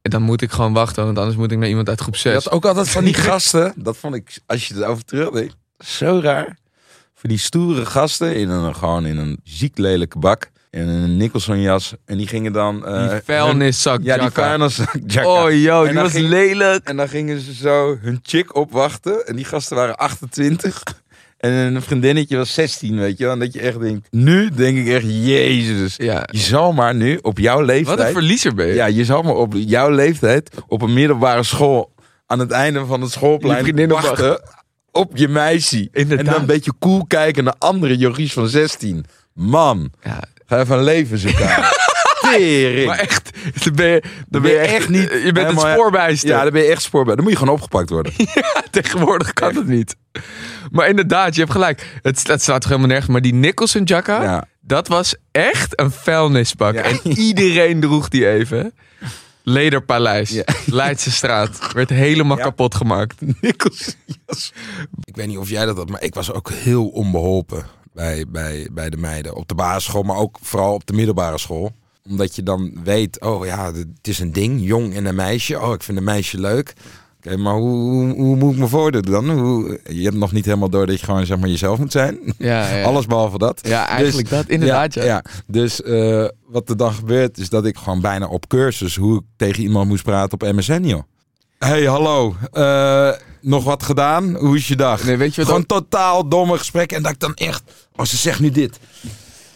En 0.03 0.11
dan 0.11 0.23
moet 0.23 0.43
ik 0.43 0.51
gewoon 0.51 0.73
wachten, 0.73 1.05
want 1.05 1.19
anders 1.19 1.37
moet 1.37 1.53
ik 1.53 1.59
naar 1.59 1.69
iemand 1.69 1.89
uit 1.89 2.01
groep 2.01 2.15
Je 2.15 2.21
zes. 2.21 2.45
had 2.45 2.53
ook 2.53 2.65
altijd 2.65 2.89
van 2.89 3.05
die 3.05 3.15
gasten. 3.31 3.73
Dat 3.77 3.97
vond 3.97 4.15
ik, 4.15 4.39
als 4.47 4.69
je 4.69 4.75
erover 4.75 5.05
terugdenkt, 5.05 5.57
zo 5.85 6.21
raar. 6.23 6.57
Voor 7.15 7.29
die 7.29 7.39
stoere 7.39 7.87
gasten 7.87 8.35
in 8.37 8.49
een, 8.49 8.75
gewoon 8.75 9.07
in 9.07 9.17
een 9.19 9.41
ziek 9.45 9.79
lelijke 9.79 10.19
bak. 10.19 10.51
In 10.71 10.89
een 10.89 11.17
Nicholson 11.17 11.61
jas. 11.61 11.95
En 12.05 12.17
die 12.17 12.27
gingen 12.27 12.53
dan... 12.53 12.87
eh, 12.87 13.11
die 13.11 13.21
vuilniszak, 13.25 13.97
hun- 13.97 14.05
Ja, 14.05 14.19
die 14.19 14.31
vuilniszak. 14.31 14.95
Oh 15.25 15.45
En 15.47 15.51
die 15.93 15.95
was 16.03 16.11
ging- 16.13 16.29
lelijk. 16.29 16.85
En 16.85 16.97
dan 16.97 17.09
gingen 17.09 17.41
ze 17.41 17.55
zo 17.55 17.97
hun 18.01 18.19
chick 18.23 18.55
opwachten. 18.57 19.27
En 19.27 19.37
die 19.37 19.45
gasten 19.45 19.77
waren 19.77 19.97
28. 19.97 20.83
En 21.39 21.53
een 21.53 21.83
vriendinnetje 21.83 22.37
was 22.37 22.55
16, 22.55 22.99
weet 22.99 23.19
je 23.19 23.25
wel. 23.25 23.33
En 23.33 23.39
dat 23.39 23.53
je 23.53 23.61
echt 23.61 23.81
denkt... 23.81 24.09
Nu 24.11 24.51
denk 24.51 24.79
ik 24.79 24.89
echt, 24.89 25.05
jezus. 25.07 25.95
Ja, 25.97 26.29
Je 26.31 26.39
zal 26.39 26.73
maar 26.73 26.95
nu 26.95 27.19
op 27.23 27.39
jouw 27.39 27.61
leeftijd... 27.61 27.99
wat 27.99 28.07
een 28.07 28.13
verliezer 28.13 28.55
ben 28.55 28.67
je. 28.67 28.75
Ja, 28.75 28.87
je 28.87 29.05
zal 29.05 29.23
maar 29.23 29.35
op 29.35 29.55
jouw 29.57 29.91
leeftijd 29.91 30.51
op 30.67 30.83
een 30.83 30.93
middelbare 30.93 31.43
school 31.43 31.93
aan 32.27 32.39
het 32.39 32.51
einde 32.51 32.85
van 32.87 33.01
het 33.01 33.11
schoolplein 33.11 33.89
wachten 33.89 34.41
op 34.93 35.17
je 35.17 35.29
meisje. 35.29 35.89
Inderdaad. 35.93 36.27
En 36.27 36.33
dan 36.33 36.41
een 36.41 36.47
beetje 36.47 36.73
cool 36.79 37.05
kijken 37.07 37.45
naar 37.45 37.55
andere 37.59 37.97
jochies 37.97 38.33
van 38.33 38.49
16. 38.49 39.05
Man, 39.33 39.91
Ja, 40.03 40.25
ga 40.47 40.61
even 40.61 40.77
een 40.77 40.85
leven 40.85 41.19
zoeken. 41.19 41.47
Tering. 42.37 42.87
Maar 42.87 42.99
echt, 42.99 43.31
dan 43.65 43.75
ben 43.75 43.89
je, 43.89 44.03
dan 44.29 44.43
ben 44.43 44.51
je 44.51 44.59
echt 44.59 44.89
niet. 44.89 45.11
Je 45.25 45.33
bent 45.33 45.51
het 45.51 45.61
spoorbijster. 45.61 46.29
Ja, 46.29 46.43
dan 46.43 46.53
ben 46.53 46.63
je 46.63 46.69
echt 46.69 46.83
spoor 46.83 47.05
bij. 47.05 47.15
Dan 47.15 47.25
moet 47.25 47.33
je 47.33 47.39
gewoon 47.39 47.55
opgepakt 47.55 47.91
worden. 47.91 48.13
Tegenwoordig 48.71 49.33
kan 49.33 49.55
het 49.57 49.67
niet. 49.67 49.97
Maar 50.71 50.89
inderdaad, 50.89 51.35
je 51.35 51.41
hebt 51.41 51.53
gelijk. 51.53 51.99
Het, 52.03 52.27
het 52.29 52.43
staat 52.43 52.61
toch 52.61 52.69
helemaal 52.71 52.89
nergens. 52.91 53.11
Maar 53.13 53.21
die 53.23 53.35
Nicholson 53.35 53.83
jacka, 53.85 54.23
Ja. 54.23 54.45
dat 54.61 54.89
was 54.89 55.15
echt 55.31 55.81
een 55.81 55.91
vuilnisbak. 55.91 56.75
Ja. 56.75 56.83
En 56.83 57.01
iedereen 57.05 57.81
droeg 57.81 58.09
die 58.09 58.29
even. 58.29 58.73
Lederpaleis, 59.43 60.31
Ja. 60.31 60.45
Leidse 60.67 61.11
straat. 61.11 61.73
Werd 61.73 61.91
helemaal 61.91 62.37
Ja. 62.37 62.43
kapot 62.43 62.75
gemaakt. 62.75 63.15
Nikkels. 63.41 63.97
Yes. 64.27 64.53
Ik 65.05 65.17
weet 65.17 65.27
niet 65.27 65.39
of 65.39 65.49
jij 65.49 65.65
dat 65.67 65.77
had, 65.77 65.89
maar 65.89 66.03
ik 66.03 66.15
was 66.15 66.33
ook 66.33 66.51
heel 66.51 66.87
onbeholpen 66.89 67.67
bij, 67.93 68.25
bij, 68.29 68.69
bij 68.73 68.91
de 68.91 68.97
meiden. 68.97 69.35
Op 69.35 69.49
de 69.49 69.55
basisschool, 69.55 70.03
maar 70.03 70.17
ook 70.17 70.39
vooral 70.43 70.75
op 70.75 70.87
de 70.87 70.93
middelbare 70.93 71.39
school. 71.39 71.73
Omdat 72.09 72.37
je 72.37 72.43
dan 72.43 72.73
weet, 72.85 73.21
oh 73.21 73.47
ja, 73.47 73.73
het 73.73 73.87
is 74.09 74.19
een 74.19 74.33
ding, 74.33 74.61
jong 74.67 74.95
en 74.95 75.05
een 75.07 75.15
meisje. 75.15 75.61
Oh, 75.61 75.73
ik 75.73 75.83
vind 75.83 75.99
een 75.99 76.05
meisje 76.05 76.41
leuk. 76.41 76.73
Oké, 77.17 77.37
maar 77.37 77.55
hoe, 77.55 77.71
hoe, 77.91 78.15
hoe 78.15 78.37
moet 78.37 78.53
ik 78.53 78.59
me 78.59 78.67
voordoen 78.69 79.03
dan? 79.03 79.31
Hoe, 79.31 79.81
je 79.85 80.03
hebt 80.05 80.17
nog 80.17 80.33
niet 80.33 80.45
helemaal 80.45 80.71
door 80.71 80.87
dat 80.87 80.99
je 81.01 81.05
gewoon 81.05 81.27
zeg 81.27 81.39
maar 81.39 81.49
jezelf 81.49 81.79
moet 81.79 81.93
zijn. 81.93 82.19
Ja, 82.39 82.77
ja. 82.77 82.85
Alles 82.89 83.07
behalve 83.07 83.39
dat. 83.39 83.61
Ja, 83.63 83.89
eigenlijk 83.89 84.29
dat. 84.29 84.47
Inderdaad, 84.49 84.95
ja. 84.95 85.05
ja. 85.05 85.25
Dus 85.47 85.83
eh, 85.83 86.29
wat 86.47 86.69
er 86.69 86.77
dan 86.77 86.93
gebeurt, 86.93 87.39
is 87.39 87.49
dat 87.49 87.65
ik 87.67 87.77
gewoon 87.77 88.01
bijna 88.01 88.27
op 88.27 88.49
cursus 88.49 88.97
hoe 88.97 89.17
ik 89.17 89.23
tegen 89.37 89.63
iemand 89.63 89.89
moest 89.89 90.05
praten 90.05 90.33
op 90.41 90.53
MSN, 90.53 90.83
joh. 90.85 91.03
Hey, 91.59 91.85
hallo. 91.85 92.37
Eh, 92.53 93.11
nog 93.41 93.65
wat 93.65 93.83
gedaan? 93.83 94.35
Hoe 94.37 94.57
is 94.57 94.69
je 94.69 94.77
dag? 94.77 95.05
Nee, 95.05 95.17
weet 95.17 95.35
je 95.35 95.37
wat 95.41 95.47
gewoon 95.47 95.61
ook- 95.63 95.69
totaal 95.69 96.29
domme 96.29 96.59
gesprekken. 96.59 96.97
En 96.97 97.03
dat 97.03 97.13
ik 97.13 97.21
dan 97.21 97.35
echt... 97.35 97.63
Oh, 97.97 98.05
ze 98.07 98.17
zegt 98.17 98.41
nu 98.41 98.51
dit. 98.51 98.79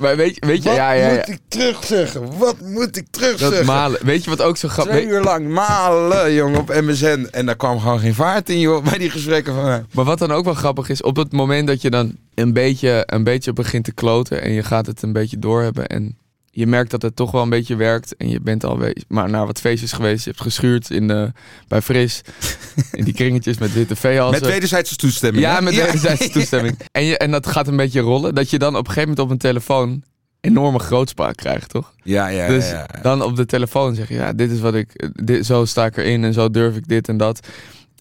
Maar 0.03 0.17
weet, 0.17 0.47
weet 0.47 0.63
je, 0.63 0.69
Wat 0.69 0.79
ja, 0.79 0.93
ja, 0.93 1.09
ja. 1.09 1.15
moet 1.17 1.29
ik 1.29 1.39
terugzeggen? 1.49 2.39
Wat 2.39 2.61
moet 2.61 2.97
ik 2.97 3.07
Dat 3.11 3.13
terugzeggen? 3.13 3.67
malen. 3.67 4.07
Weet 4.07 4.25
je 4.25 4.31
wat 4.31 4.43
ook 4.43 4.57
zo 4.57 4.69
grappig 4.69 4.95
Twee 4.95 5.07
uur 5.07 5.23
lang 5.23 5.49
malen, 5.49 6.35
jongen, 6.35 6.61
op 6.61 6.69
MSN. 6.81 7.29
En 7.31 7.47
daar 7.47 7.57
kwam 7.57 7.81
gewoon 7.81 7.99
geen 8.01 8.15
vaart 8.15 8.49
in, 8.49 8.61
joh, 8.61 8.85
bij 8.85 8.99
die 8.99 9.11
gesprekken 9.11 9.55
van 9.55 9.65
mij. 9.65 9.85
Maar 9.93 10.05
wat 10.05 10.19
dan 10.19 10.33
ook 10.33 10.45
wel 10.45 10.55
grappig 10.55 10.89
is, 10.89 11.03
op 11.03 11.17
het 11.17 11.33
moment 11.33 11.67
dat 11.67 11.83
je 11.83 11.91
dan 11.91 12.17
een 12.35 12.53
beetje, 12.53 13.03
een 13.07 13.25
beetje 13.25 13.53
begint 13.53 13.85
te 13.85 13.93
kloten 13.93 14.43
en 14.43 14.53
je 14.53 14.63
gaat 14.63 14.87
het 14.87 15.03
een 15.03 15.13
beetje 15.13 15.39
doorhebben 15.39 15.87
en 15.87 16.17
je 16.55 16.67
merkt 16.67 16.91
dat 16.91 17.03
het 17.03 17.17
toch 17.17 17.31
wel 17.31 17.43
een 17.43 17.49
beetje 17.49 17.77
werkt 17.77 18.17
en 18.17 18.29
je 18.29 18.41
bent 18.41 18.65
al 18.65 18.79
we- 18.79 18.97
maar 19.09 19.31
naar 19.31 19.47
wat 19.47 19.61
feestjes 19.61 19.93
geweest, 19.93 20.25
je 20.25 20.31
hebt 20.31 20.43
geschuurd 20.43 20.91
in 20.91 21.09
de, 21.09 21.33
bij 21.69 21.83
Fris, 21.83 22.21
in 22.93 23.05
die 23.05 23.15
kringetjes 23.15 23.59
met 23.59 23.73
witte 23.73 23.97
veehalsen. 23.97 24.41
Met 24.41 24.51
wederzijdse 24.51 24.97
toestemming. 24.97 25.45
Ja, 25.45 25.55
hè? 25.55 25.63
met 25.63 25.75
wederzijdse 25.75 26.31
toestemming. 26.39 26.79
En, 26.93 27.05
je, 27.05 27.19
en 27.19 27.31
dat 27.31 27.47
gaat 27.47 27.69
een 27.69 27.77
beetje 27.77 28.01
rollen, 28.01 28.35
dat 28.35 28.51
je 28.51 28.59
dan 28.59 28.77
op 28.77 28.87
een 28.87 28.93
gegeven 28.93 29.09
moment 29.09 29.27
op 29.27 29.31
een 29.31 29.39
telefoon 29.39 30.03
enorme 30.41 30.79
grootspraak 30.79 31.37
krijgt, 31.37 31.69
toch? 31.71 31.93
Ja, 32.03 32.27
ja, 32.29 32.47
Dus 32.47 32.71
ja, 32.71 32.87
ja. 32.95 33.01
dan 33.03 33.23
op 33.23 33.37
de 33.37 33.47
telefoon 33.47 33.95
zeg 33.95 34.09
je, 34.09 34.15
ja, 34.15 34.33
dit 34.33 34.51
is 34.51 34.61
wat 34.61 34.75
ik, 34.75 35.09
dit, 35.25 35.47
zo 35.47 35.65
sta 35.65 35.85
ik 35.87 35.97
erin 35.97 36.25
en 36.25 36.33
zo 36.33 36.51
durf 36.51 36.77
ik 36.77 36.89
dit 36.89 37.09
en 37.09 37.17
dat. 37.17 37.47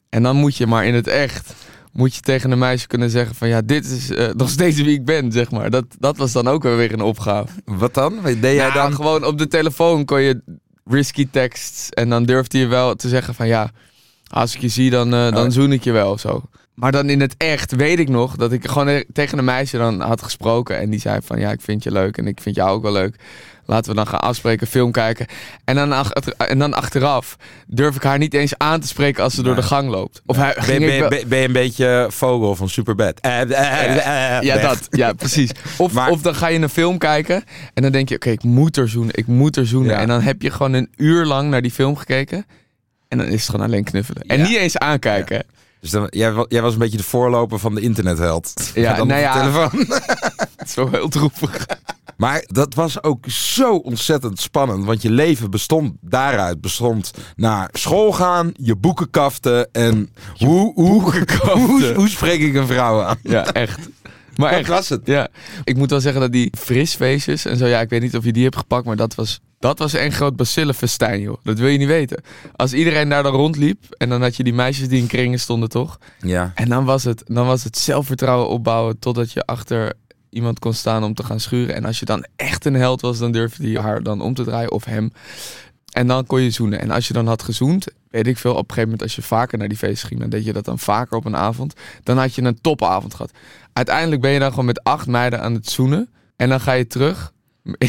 En 0.09 0.23
dan 0.23 0.35
moet 0.35 0.55
je 0.57 0.67
maar 0.67 0.85
in 0.85 0.93
het 0.93 1.07
echt, 1.07 1.53
moet 1.91 2.15
je 2.15 2.21
tegen 2.21 2.51
een 2.51 2.57
meisje 2.59 2.87
kunnen 2.87 3.09
zeggen 3.09 3.35
van, 3.35 3.47
ja, 3.47 3.61
dit 3.61 3.85
is 3.85 4.09
eh, 4.09 4.27
nog 4.41 4.49
steeds 4.49 4.77
wie 4.81 4.93
ik 4.93 5.05
ben, 5.05 5.31
zeg 5.31 5.51
maar. 5.51 5.69
Dat, 5.69 5.85
dat 5.99 6.17
was 6.17 6.31
dan 6.31 6.47
ook 6.47 6.63
weer 6.63 6.93
een 6.93 7.01
opgave. 7.01 7.53
Wat 7.65 7.93
dan? 7.93 8.19
Deed 8.23 8.41
jij 8.41 8.53
Ja, 8.55 8.71
dan... 8.71 8.93
gewoon 8.93 9.25
op 9.25 9.37
de 9.37 9.47
telefoon 9.47 10.05
kon 10.05 10.21
je 10.21 10.41
risky 10.85 11.27
tekst 11.31 11.89
en 11.89 12.09
dan 12.09 12.23
durfde 12.23 12.57
je 12.57 12.67
wel 12.67 12.95
te 12.95 13.09
zeggen 13.09 13.33
van, 13.35 13.47
ja, 13.47 13.71
als 14.27 14.55
ik 14.55 14.61
je 14.61 14.67
zie, 14.67 14.89
dan, 14.89 15.13
eh, 15.13 15.31
dan 15.31 15.45
Oh. 15.45 15.51
zoen 15.51 15.71
ik 15.71 15.83
je 15.83 15.91
wel 15.91 16.11
of 16.11 16.19
zo. 16.19 16.43
Maar 16.81 16.91
dan 16.91 17.09
in 17.09 17.21
het 17.21 17.35
echt 17.37 17.75
weet 17.75 17.99
ik 17.99 18.09
nog 18.09 18.35
dat 18.35 18.51
ik 18.51 18.67
gewoon 18.67 19.03
tegen 19.13 19.37
een 19.37 19.45
meisje 19.45 19.77
dan 19.77 20.01
had 20.01 20.21
gesproken. 20.21 20.79
En 20.79 20.89
die 20.89 20.99
zei 20.99 21.19
van 21.23 21.39
ja, 21.39 21.51
ik 21.51 21.61
vind 21.61 21.83
je 21.83 21.91
leuk 21.91 22.17
en 22.17 22.27
ik 22.27 22.39
vind 22.41 22.55
jou 22.55 22.69
ook 22.69 22.81
wel 22.81 22.91
leuk. 22.91 23.15
Laten 23.65 23.89
we 23.89 23.95
dan 23.97 24.07
gaan 24.07 24.19
afspreken, 24.21 24.67
film 24.67 24.91
kijken. 24.91 25.25
En 25.65 25.75
dan, 25.75 25.93
en 26.37 26.59
dan 26.59 26.73
achteraf 26.73 27.37
durf 27.67 27.95
ik 27.95 28.03
haar 28.03 28.17
niet 28.17 28.33
eens 28.33 28.57
aan 28.57 28.79
te 28.79 28.87
spreken 28.87 29.23
als 29.23 29.33
ze 29.33 29.43
door 29.43 29.55
de 29.55 29.61
gang 29.63 29.89
loopt. 29.89 30.21
Of 30.25 30.35
hij, 30.37 30.55
Ben, 30.67 30.79
ben, 30.79 31.09
ben, 31.09 31.27
ben 31.27 31.39
je 31.39 31.45
een 31.47 31.51
beetje 31.53 32.07
vogel 32.09 32.55
van 32.55 32.69
Superbad? 32.69 33.19
Eh, 33.19 33.41
eh, 33.41 33.51
eh, 33.51 34.37
eh, 34.37 34.43
ja, 34.43 34.57
dat. 34.57 34.87
Ja, 34.89 35.13
precies. 35.13 35.49
Of, 35.77 35.93
Maar- 35.93 36.09
of 36.09 36.21
dan 36.21 36.35
ga 36.35 36.47
je 36.47 36.59
een 36.59 36.69
film 36.69 36.97
kijken 36.97 37.43
en 37.73 37.81
dan 37.83 37.91
denk 37.91 38.09
je, 38.09 38.15
oké, 38.15 38.29
ik 38.29 38.43
moet 38.43 38.77
er 38.77 38.89
zoenen, 38.89 39.17
ik 39.17 39.27
moet 39.27 39.57
er 39.57 39.67
zoenen. 39.67 39.91
Ja. 39.91 39.99
En 39.99 40.07
dan 40.07 40.21
heb 40.21 40.41
je 40.41 40.51
gewoon 40.51 40.73
een 40.73 40.89
uur 40.95 41.25
lang 41.25 41.49
naar 41.49 41.61
die 41.61 41.71
film 41.71 41.95
gekeken. 41.95 42.45
En 43.07 43.17
dan 43.17 43.27
is 43.27 43.41
het 43.41 43.49
gewoon 43.49 43.65
alleen 43.65 43.83
knuffelen. 43.83 44.21
En 44.21 44.37
Ja. 44.37 44.47
niet 44.47 44.57
eens 44.57 44.77
aankijken. 44.77 45.43
Dus 45.81 45.89
dan, 45.89 46.07
jij, 46.09 46.31
wa- 46.31 46.45
jij 46.47 46.61
was 46.61 46.73
een 46.73 46.79
beetje 46.79 46.97
de 46.97 47.03
voorloper 47.03 47.59
van 47.59 47.75
de 47.75 47.81
internetheld. 47.81 48.53
Ja, 48.73 48.93
dan 48.97 49.07
nou 49.07 49.19
ja. 49.21 49.33
telefoon. 49.39 49.79
Het 50.57 50.67
is 50.69 50.73
wel 50.75 50.89
heel 50.89 51.07
droevig. 51.09 51.65
Maar 52.17 52.43
dat 52.47 52.73
was 52.73 53.03
ook 53.03 53.29
zo 53.29 53.75
ontzettend 53.75 54.39
spannend. 54.39 54.85
Want 54.85 55.01
je 55.01 55.11
leven 55.11 55.49
bestond 55.51 55.93
daaruit. 56.01 56.61
Bestond 56.61 57.11
naar 57.35 57.69
school 57.71 58.11
gaan, 58.11 58.51
je 58.55 58.75
boeken 58.75 59.09
kaften 59.09 59.71
en 59.71 60.09
hoe, 60.37 60.73
hoe, 60.73 61.23
hoe, 61.53 61.93
hoe 61.95 62.09
spreek 62.09 62.41
ik 62.41 62.55
een 62.55 62.67
vrouw 62.67 63.01
aan? 63.03 63.17
Ja, 63.23 63.45
echt. 63.51 63.79
Maar 64.35 64.49
Dat 64.51 64.59
echt. 64.59 64.69
was 64.69 64.89
het. 64.89 65.01
Ja, 65.03 65.27
ik 65.63 65.77
moet 65.77 65.89
wel 65.89 65.99
zeggen 65.99 66.21
dat 66.21 66.31
die 66.31 66.53
frisfeestjes 66.57 67.45
en 67.45 67.57
zo, 67.57 67.65
ja, 67.65 67.79
ik 67.81 67.89
weet 67.89 68.01
niet 68.01 68.15
of 68.17 68.23
je 68.23 68.31
die 68.33 68.43
hebt 68.43 68.57
gepakt, 68.57 68.85
maar 68.85 68.95
dat 68.95 69.15
was, 69.15 69.39
dat 69.61 69.79
was 69.79 69.93
een 69.93 70.11
groot 70.11 70.35
bacillenfestijn, 70.35 71.21
joh. 71.21 71.37
Dat 71.43 71.59
wil 71.59 71.67
je 71.67 71.77
niet 71.77 71.87
weten. 71.87 72.23
Als 72.55 72.73
iedereen 72.73 73.09
daar 73.09 73.23
dan 73.23 73.33
rondliep 73.33 73.83
en 73.97 74.09
dan 74.09 74.21
had 74.21 74.35
je 74.35 74.43
die 74.43 74.53
meisjes 74.53 74.87
die 74.87 75.01
in 75.01 75.07
kringen 75.07 75.39
stonden, 75.39 75.69
toch? 75.69 75.99
Ja. 76.21 76.51
En 76.55 76.69
dan 76.69 76.85
was 76.85 77.03
het, 77.03 77.23
dan 77.25 77.45
was 77.45 77.63
het 77.63 77.77
zelfvertrouwen 77.77 78.49
opbouwen 78.49 78.99
totdat 78.99 79.31
je 79.31 79.45
achter 79.45 79.93
iemand 80.29 80.59
kon 80.59 80.73
staan 80.73 81.03
om 81.03 81.13
te 81.13 81.23
gaan 81.23 81.39
schuren. 81.39 81.75
En 81.75 81.85
als 81.85 81.99
je 81.99 82.05
dan 82.05 82.25
echt 82.35 82.65
een 82.65 82.73
held 82.73 83.01
was, 83.01 83.17
dan 83.17 83.31
durfde 83.31 83.71
je 83.71 83.79
haar 83.79 84.03
dan 84.03 84.21
om 84.21 84.33
te 84.33 84.43
draaien 84.43 84.71
of 84.71 84.85
hem. 84.85 85.11
En 85.91 86.07
dan 86.07 86.25
kon 86.25 86.41
je 86.41 86.49
zoenen. 86.49 86.79
En 86.79 86.91
als 86.91 87.07
je 87.07 87.13
dan 87.13 87.27
had 87.27 87.43
gezoend, 87.43 87.87
weet 88.09 88.27
ik 88.27 88.37
veel, 88.37 88.51
op 88.51 88.57
een 88.57 88.63
gegeven 88.63 88.83
moment 88.83 89.01
als 89.01 89.15
je 89.15 89.21
vaker 89.21 89.57
naar 89.57 89.67
die 89.67 89.77
feesten 89.77 90.07
ging, 90.07 90.19
dan 90.19 90.29
deed 90.29 90.45
je 90.45 90.53
dat 90.53 90.65
dan 90.65 90.79
vaker 90.79 91.17
op 91.17 91.25
een 91.25 91.35
avond. 91.35 91.73
Dan 92.03 92.17
had 92.17 92.35
je 92.35 92.41
een 92.41 92.61
topavond 92.61 93.13
gehad. 93.13 93.31
Uiteindelijk 93.73 94.21
ben 94.21 94.31
je 94.31 94.39
dan 94.39 94.49
gewoon 94.49 94.65
met 94.65 94.83
acht 94.83 95.07
meiden 95.07 95.41
aan 95.41 95.53
het 95.53 95.69
zoenen. 95.69 96.09
En 96.35 96.49
dan 96.49 96.59
ga 96.59 96.71
je 96.71 96.87
terug, 96.87 97.33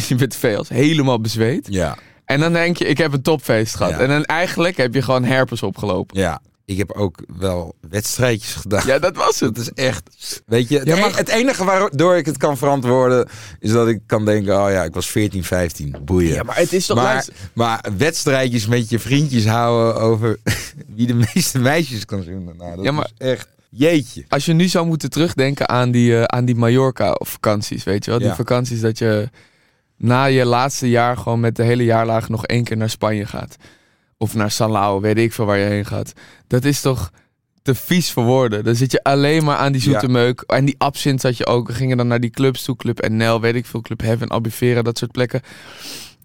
je 0.08 0.14
bent 0.14 0.36
veel, 0.36 0.64
helemaal 0.68 1.20
bezweet. 1.20 1.66
Ja. 1.70 1.96
En 2.24 2.40
dan 2.40 2.52
denk 2.52 2.76
je, 2.76 2.84
ik 2.84 2.98
heb 2.98 3.12
een 3.12 3.22
topfeest 3.22 3.74
gehad. 3.74 3.92
Ja. 3.92 3.98
En 3.98 4.08
dan 4.08 4.24
eigenlijk 4.24 4.76
heb 4.76 4.94
je 4.94 5.02
gewoon 5.02 5.24
herpes 5.24 5.62
opgelopen. 5.62 6.18
Ja. 6.18 6.40
Ik 6.64 6.78
heb 6.78 6.92
ook 6.92 7.18
wel 7.38 7.74
wedstrijdjes 7.90 8.54
gedaan. 8.54 8.86
Ja, 8.86 8.98
dat 8.98 9.16
was 9.16 9.40
het. 9.40 9.54
Dat 9.54 9.64
is 9.64 9.84
echt. 9.84 10.42
Weet 10.46 10.68
je, 10.68 10.78
het, 10.78 10.86
Ja, 10.88 10.96
maar- 10.96 11.10
e- 11.10 11.16
het 11.16 11.28
enige 11.28 11.64
waardoor 11.64 12.16
ik 12.16 12.26
het 12.26 12.36
kan 12.36 12.56
verantwoorden. 12.56 13.28
is 13.60 13.70
dat 13.72 13.88
ik 13.88 14.00
kan 14.06 14.24
denken: 14.24 14.64
oh 14.64 14.70
ja, 14.70 14.82
ik 14.84 14.94
was 14.94 15.10
14, 15.10 15.44
15. 15.44 15.96
Boeien. 16.04 16.32
Ja, 16.34 16.42
maar 16.42 16.56
het 16.56 16.72
is 16.72 16.86
toch... 16.86 16.96
maar, 16.96 17.04
luister- 17.04 17.34
maar 17.52 17.84
wedstrijdjes 17.96 18.66
met 18.66 18.88
je 18.90 18.98
vriendjes 18.98 19.46
houden 19.46 20.00
over 20.02 20.38
wie 20.96 21.06
de 21.06 21.14
meeste 21.34 21.58
meisjes 21.58 22.04
kan 22.04 22.22
zoenen. 22.22 22.56
Nou, 22.56 22.76
dat 22.76 22.84
Ja, 22.84 22.92
maar- 22.92 23.10
is 23.18 23.26
echt. 23.26 23.48
Jeetje. 23.70 24.24
Als 24.28 24.44
je 24.44 24.52
nu 24.52 24.68
zou 24.68 24.86
moeten 24.86 25.10
terugdenken 25.10 25.68
aan 25.68 25.90
die, 25.90 26.16
eh, 26.16 26.22
aan 26.24 26.44
die 26.44 26.54
Mallorca-vakanties, 26.54 27.84
weet 27.84 28.04
je 28.04 28.10
wel? 28.10 28.20
Die 28.20 28.28
Ja. 28.28 28.34
vakanties 28.34 28.80
dat 28.80 28.98
je 28.98 29.28
na 30.02 30.24
je 30.24 30.44
laatste 30.44 30.88
jaar 30.90 31.16
gewoon 31.16 31.40
met 31.40 31.56
de 31.56 31.62
hele 31.62 31.84
jaarlaag 31.84 32.28
nog 32.28 32.46
één 32.46 32.64
keer 32.64 32.76
naar 32.76 32.90
Spanje 32.90 33.26
gaat. 33.26 33.56
Of 34.16 34.34
naar 34.34 34.50
Salau, 34.50 35.00
weet 35.00 35.18
ik 35.18 35.32
veel 35.32 35.44
waar 35.44 35.58
je 35.58 35.64
heen 35.64 35.84
gaat. 35.86 36.12
Dat 36.46 36.64
is 36.64 36.80
toch 36.80 37.10
te 37.62 37.74
vies 37.74 38.12
voor 38.12 38.24
woorden. 38.24 38.64
Dan 38.64 38.74
zit 38.74 38.92
je 38.92 39.02
alleen 39.02 39.44
maar 39.44 39.56
aan 39.56 39.72
die 39.72 39.80
zoete 39.80 40.06
Ja. 40.06 40.12
meuk. 40.12 40.40
En 40.40 40.64
die 40.64 40.74
absint 40.78 41.22
had 41.22 41.36
je 41.36 41.46
ook. 41.46 41.66
We 41.66 41.72
gingen 41.72 41.96
dan 41.96 42.06
naar 42.06 42.20
die 42.20 42.30
clubs 42.30 42.62
toe. 42.62 42.76
Club 42.76 43.08
NL, 43.08 43.40
weet 43.40 43.54
ik 43.54 43.66
veel. 43.66 43.80
Club 43.80 44.00
Heaven, 44.00 44.28
Albufeira, 44.28 44.82
dat 44.82 44.98
soort 44.98 45.12
plekken. 45.12 45.40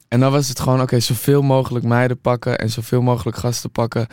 En 0.08 0.20
dan 0.20 0.32
was 0.32 0.48
het 0.48 0.60
gewoon, 0.60 0.82
oké, 0.82 1.00
zoveel 1.00 1.42
mogelijk 1.42 1.86
meiden 1.86 2.20
pakken. 2.20 2.58
En 2.58 2.70
zoveel 2.70 3.02
mogelijk 3.02 3.38
gasten 3.38 3.72
pakken. 3.72 4.08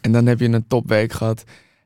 En 0.00 0.12
dan 0.12 0.26
heb 0.26 0.40
je 0.40 0.48
een 0.48 0.66
topweek 0.68 1.12
gehad. 1.12 1.44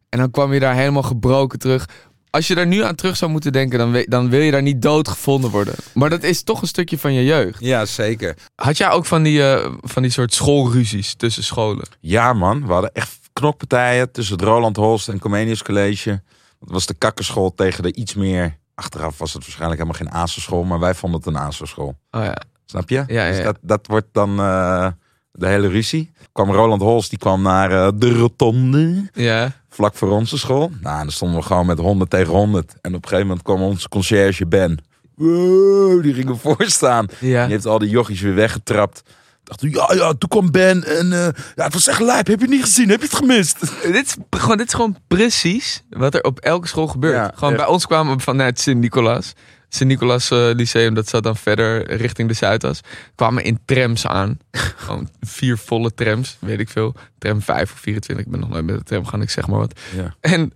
En 0.08 0.18
dan 0.18 0.30
kwam 0.30 0.52
je 0.52 0.60
daar 0.60 0.74
helemaal 0.74 1.02
gebroken 1.02 1.58
terug. 1.58 1.88
Als 2.32 2.46
je 2.46 2.54
daar 2.54 2.66
nu 2.66 2.82
aan 2.84 2.94
terug 2.94 3.16
zou 3.16 3.30
moeten 3.30 3.52
denken, 3.52 3.78
dan, 3.78 3.92
we- 3.92 4.06
dan 4.08 4.28
wil 4.30 4.40
je 4.40 4.50
daar 4.50 4.62
niet 4.62 4.82
dood 4.82 5.08
gevonden 5.08 5.50
worden. 5.50 5.74
Maar 5.94 6.10
dat 6.10 6.22
is 6.22 6.42
toch 6.42 6.60
een 6.62 6.68
stukje 6.68 6.98
van 6.98 7.12
je 7.12 7.24
jeugd. 7.24 7.60
Ja, 7.60 7.84
zeker. 7.84 8.36
Had 8.54 8.76
jij 8.76 8.90
ook 8.90 9.06
van 9.06 9.22
die, 9.22 9.42
eh, 9.52 9.72
van 9.80 10.02
die 10.02 10.10
soort 10.10 10.34
schoolruzies 10.34 11.14
tussen 11.14 11.44
scholen? 11.44 11.86
Ja, 12.00 12.32
man. 12.32 12.66
We 12.66 12.72
hadden 12.72 12.92
echt 12.92 13.18
knokpartijen 13.32 14.12
tussen 14.12 14.36
het 14.36 14.44
Roland 14.44 14.76
Holst 14.76 15.08
en 15.08 15.18
Comenius 15.18 15.62
College. 15.62 16.22
Dat 16.60 16.70
was 16.70 16.86
de 16.86 16.94
kakkerschool 16.94 17.54
tegen 17.54 17.82
de 17.82 17.94
iets 17.94 18.14
meer. 18.14 18.58
Achteraf 18.74 19.18
was 19.18 19.32
het 19.32 19.42
waarschijnlijk 19.42 19.80
helemaal 19.80 20.00
geen 20.02 20.20
ASO-school, 20.22 20.62
maar 20.64 20.78
wij 20.78 20.94
vonden 20.94 21.18
het 21.20 21.28
een 21.28 21.36
ASO-school. 21.36 21.98
Oh 22.10 22.24
ja. 22.24 22.36
Snap 22.66 22.88
je? 22.88 23.04
Ja, 23.06 23.28
Dus 23.28 23.36
ja. 23.36 23.42
dat, 23.42 23.58
dat 23.60 23.86
wordt 23.86 24.06
dan 24.12 24.38
eh, 24.40 24.86
de 25.32 25.46
hele 25.46 25.68
ruzie. 25.68 26.10
Kwam 26.32 26.50
Roland 26.50 26.82
Holst, 26.82 27.10
die 27.10 27.18
kwam 27.18 27.42
naar 27.42 27.70
eh, 27.70 27.88
de 27.94 28.12
rotonde. 28.12 29.10
Ja. 29.12 29.52
vlak 29.68 29.94
voor 29.94 30.10
onze 30.10 30.38
school. 30.38 30.70
Nou, 30.80 30.96
en 30.96 31.02
dan 31.02 31.12
stonden 31.12 31.38
we 31.38 31.44
gewoon 31.44 31.66
met 31.66 31.78
100 31.78 32.10
tegen 32.10 32.32
100. 32.32 32.74
En 32.80 32.94
op 32.94 33.02
een 33.02 33.08
gegeven 33.08 33.26
moment 33.26 33.44
kwam 33.44 33.62
onze 33.62 33.88
conciërge 33.88 34.46
Ben. 34.46 34.78
Wow, 35.14 36.02
die 36.02 36.14
ging 36.14 36.28
ervoor 36.28 36.56
staan. 36.80 37.06
Ja. 37.18 37.42
Die 37.42 37.52
heeft 37.52 37.66
al 37.66 37.78
die 37.78 37.88
jochies 37.88 38.20
weer 38.20 38.34
weggetrapt. 38.34 39.02
Dacht, 39.44 39.60
ja, 39.60 39.92
ja, 39.94 40.12
toen 40.14 40.28
kwam 40.28 40.50
Ben 40.50 40.84
en 40.84 41.12
eh, 41.12 41.28
ja, 41.54 41.64
het 41.64 41.72
was 41.72 41.86
echt 41.86 42.00
lijp. 42.00 42.26
Heb 42.26 42.38
je 42.38 42.44
het 42.44 42.54
niet 42.54 42.64
gezien? 42.64 42.88
Heb 42.88 43.00
je 43.00 43.06
het 43.06 43.14
gemist? 43.16 43.60
Dit, 43.82 44.06
is, 44.06 44.16
gewoon, 44.30 44.56
dit 44.56 44.66
is 44.66 44.74
gewoon 44.74 44.96
precies 45.08 45.82
wat 45.90 46.14
er 46.14 46.22
op 46.22 46.38
elke 46.38 46.66
school 46.68 46.86
gebeurt. 46.86 47.14
Ja, 47.14 47.32
gewoon 47.34 47.52
echt. 47.54 47.62
bij 47.62 47.72
ons 47.72 47.86
kwamen 47.86 48.16
we 48.16 48.22
vanuit 48.22 48.60
Sint-Nicolaas. 48.60 49.32
Sint-Nicolaas 49.74 50.30
eh, 50.30 50.38
Lyceum, 50.54 50.94
dat 50.94 51.08
zat 51.08 51.22
dan 51.22 51.36
verder 51.36 51.94
richting 51.96 52.28
de 52.28 52.34
Zuidas. 52.34 52.80
Kwamen 53.14 53.44
in 53.44 53.58
trams 53.64 54.06
aan. 54.06 54.38
gewoon 54.76 55.08
vier 55.20 55.58
volle 55.58 55.94
trams, 55.94 56.36
weet 56.40 56.60
ik 56.60 56.68
veel. 56.68 56.94
Tram 57.18 57.42
5 57.42 57.72
of 57.72 57.78
24, 57.78 58.24
ik 58.26 58.30
ben 58.30 58.40
nog 58.40 58.48
nooit 58.48 58.64
met 58.64 58.76
de 58.78 58.82
tram 58.84 59.06
gaan, 59.06 59.22
ik 59.22 59.30
zeg 59.30 59.46
maar 59.46 59.58
wat. 59.58 59.80
Ja. 59.96 60.14
En, 60.20 60.52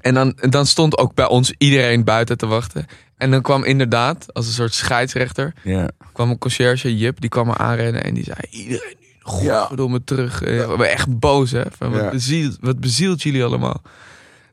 en 0.00 0.14
dan, 0.14 0.36
dan 0.48 0.66
stond 0.66 0.98
ook 0.98 1.14
bij 1.14 1.26
ons 1.28 1.52
iedereen 1.58 2.04
buiten 2.04 2.36
te 2.36 2.46
wachten. 2.46 2.86
En 3.16 3.30
dan 3.30 3.42
kwam 3.42 3.64
inderdaad, 3.64 4.34
als 4.34 4.46
een 4.46 4.52
soort 4.52 4.74
scheidsrechter, 4.74 5.52
Ja. 5.62 5.90
kwam 6.12 6.30
een 6.30 6.38
conciërge, 6.38 6.96
Jip, 6.96 7.20
die 7.20 7.30
kwam 7.30 7.48
er 7.48 7.56
aanrennen 7.56 8.04
en 8.04 8.14
die 8.14 8.24
zei... 8.24 8.38
Iedereen 8.50 8.96
nu, 9.00 9.06
Ja. 9.24 9.58
godverdomme, 9.58 10.04
terug. 10.04 10.42
Eh, 10.42 10.76
We 10.76 10.86
echt 10.86 11.18
boos, 11.18 11.50
hè. 11.50 11.62
Van, 11.76 11.90
wat, 11.90 12.10
bezielt, 12.10 12.56
wat 12.60 12.80
bezielt 12.80 13.22
jullie 13.22 13.44
allemaal? 13.44 13.82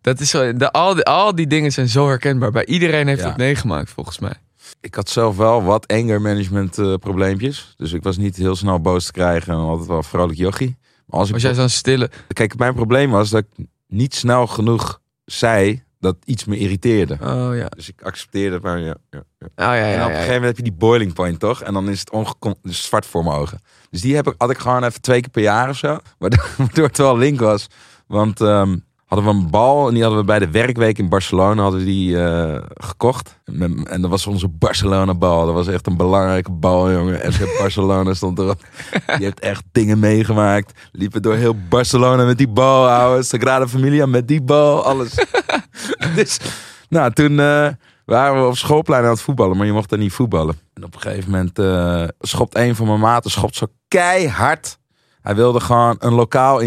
Dat 0.07 0.19
is 0.19 0.29
zo, 0.29 0.53
de, 0.53 0.71
al, 0.71 0.93
die, 0.93 1.03
al 1.03 1.35
die 1.35 1.47
dingen 1.47 1.71
zijn 1.71 1.87
zo 1.89 2.07
herkenbaar. 2.07 2.51
Bij 2.51 2.65
iedereen 2.65 3.07
heeft 3.07 3.21
Ja. 3.21 3.27
het 3.27 3.37
meegemaakt, 3.37 3.89
volgens 3.89 4.19
mij. 4.19 4.33
Ik 4.81 4.95
had 4.95 5.09
zelf 5.09 5.37
wel 5.37 5.63
wat 5.63 5.87
anger 5.87 6.21
management 6.21 6.77
eh, 6.77 6.93
probleempjes. 6.93 7.73
Dus 7.77 7.91
ik 7.93 8.03
was 8.03 8.17
niet 8.17 8.35
heel 8.35 8.55
snel 8.55 8.81
boos 8.81 9.05
te 9.05 9.11
krijgen 9.11 9.53
en 9.53 9.59
altijd 9.59 9.87
wel 9.87 10.03
vrolijk 10.03 10.37
jochie. 10.37 10.77
Maar 11.05 11.19
als 11.19 11.27
ik 11.27 11.33
Was 11.33 11.43
jij 11.43 11.53
zo'n 11.53 11.69
stille... 11.69 12.09
Kijk, 12.33 12.57
mijn 12.57 12.73
probleem 12.73 13.09
was 13.11 13.29
dat 13.29 13.43
ik 13.57 13.65
niet 13.87 14.15
snel 14.15 14.47
genoeg 14.47 15.01
zei 15.25 15.83
dat 15.99 16.15
iets 16.25 16.45
me 16.45 16.57
irriteerde. 16.57 17.17
Oh 17.21 17.55
ja. 17.55 17.65
Dus 17.69 17.87
ik 17.89 18.01
accepteerde 18.01 18.53
het 18.53 18.63
maar. 18.63 18.79
Ja, 18.79 18.95
ja, 19.09 19.23
ja. 19.39 19.47
Oh 19.47 19.55
ja, 19.55 19.73
ja, 19.75 19.85
en 19.93 20.01
op 20.01 20.07
een 20.07 20.13
gegeven 20.13 20.33
moment 20.33 20.45
heb 20.45 20.57
je 20.57 20.71
die 20.71 20.79
boiling 20.79 21.13
point, 21.13 21.39
toch? 21.39 21.61
En 21.61 21.73
dan 21.73 21.89
is 21.89 21.99
het 21.99 22.11
ongekon- 22.11 22.55
dus 22.61 22.83
zwart 22.83 23.05
voor 23.05 23.23
mijn 23.23 23.35
ogen. 23.35 23.61
Dus 23.89 24.01
die 24.01 24.15
heb 24.15 24.27
ik, 24.27 24.33
had 24.37 24.49
ik 24.49 24.57
gewoon 24.57 24.83
even 24.83 25.01
twee 25.01 25.21
keer 25.21 25.29
per 25.31 25.41
jaar 25.41 25.69
of 25.69 25.77
zo. 25.77 25.97
Waardoor, 26.19 26.49
waardoor 26.57 26.87
het 26.87 26.97
wel 26.97 27.17
link 27.17 27.39
was. 27.39 27.67
Want 28.07 28.41
ehm, 28.41 28.77
hadden 29.07 29.27
we 29.27 29.33
een 29.33 29.49
bal 29.49 29.87
en 29.87 29.93
die 29.93 30.01
hadden 30.01 30.19
we 30.19 30.25
bij 30.25 30.39
de 30.39 30.51
werkweek 30.51 30.97
in 30.97 31.09
Barcelona 31.09 31.61
hadden 31.61 31.85
die, 31.85 32.23
eh, 32.23 32.61
gekocht. 32.73 33.39
En, 33.45 34.01
dat 34.01 34.09
was 34.09 34.27
onze 34.27 34.47
Barcelona 34.47 35.13
bal. 35.13 35.45
Dat 35.45 35.53
was 35.53 35.67
echt 35.67 35.87
een 35.87 35.97
belangrijke 35.97 36.51
bal, 36.51 36.91
jongen. 36.91 37.33
FC 37.33 37.57
Barcelona 37.59 38.13
stond 38.13 38.39
erop. 38.39 38.65
Je 39.19 39.23
hebt 39.23 39.39
echt 39.39 39.63
dingen 39.71 39.99
meegemaakt. 39.99 40.79
Liepen 40.91 41.21
door 41.21 41.35
heel 41.35 41.55
Barcelona 41.69 42.25
met 42.25 42.37
die 42.37 42.47
bal, 42.47 42.89
ouwe. 42.89 43.23
Sagrada 43.23 43.67
Familia 43.67 44.05
met 44.05 44.27
die 44.27 44.41
bal, 44.41 44.83
alles. 44.83 45.25
dus, 46.15 46.39
nou, 46.89 47.13
toen 47.13 47.39
eh, 47.39 47.67
waren 48.05 48.41
we 48.41 48.47
op 48.47 48.57
schoolplein 48.57 49.03
aan 49.03 49.09
het 49.09 49.21
voetballen, 49.21 49.57
maar 49.57 49.65
je 49.65 49.71
mocht 49.71 49.89
daar 49.89 49.99
niet 49.99 50.13
voetballen. 50.13 50.59
En 50.73 50.83
op 50.83 50.93
een 50.93 51.01
gegeven 51.01 51.31
moment 51.31 51.59
eh, 51.59 52.03
schopt 52.19 52.55
een 52.55 52.75
van 52.75 52.87
mijn 52.87 52.99
maten 52.99 53.31
schopt 53.31 53.55
zo 53.55 53.67
keihard. 53.87 54.77
Hij 55.21 55.35
wilde 55.35 55.59
gewoon 55.59 55.95
een 55.99 56.13
lokaal 56.13 56.59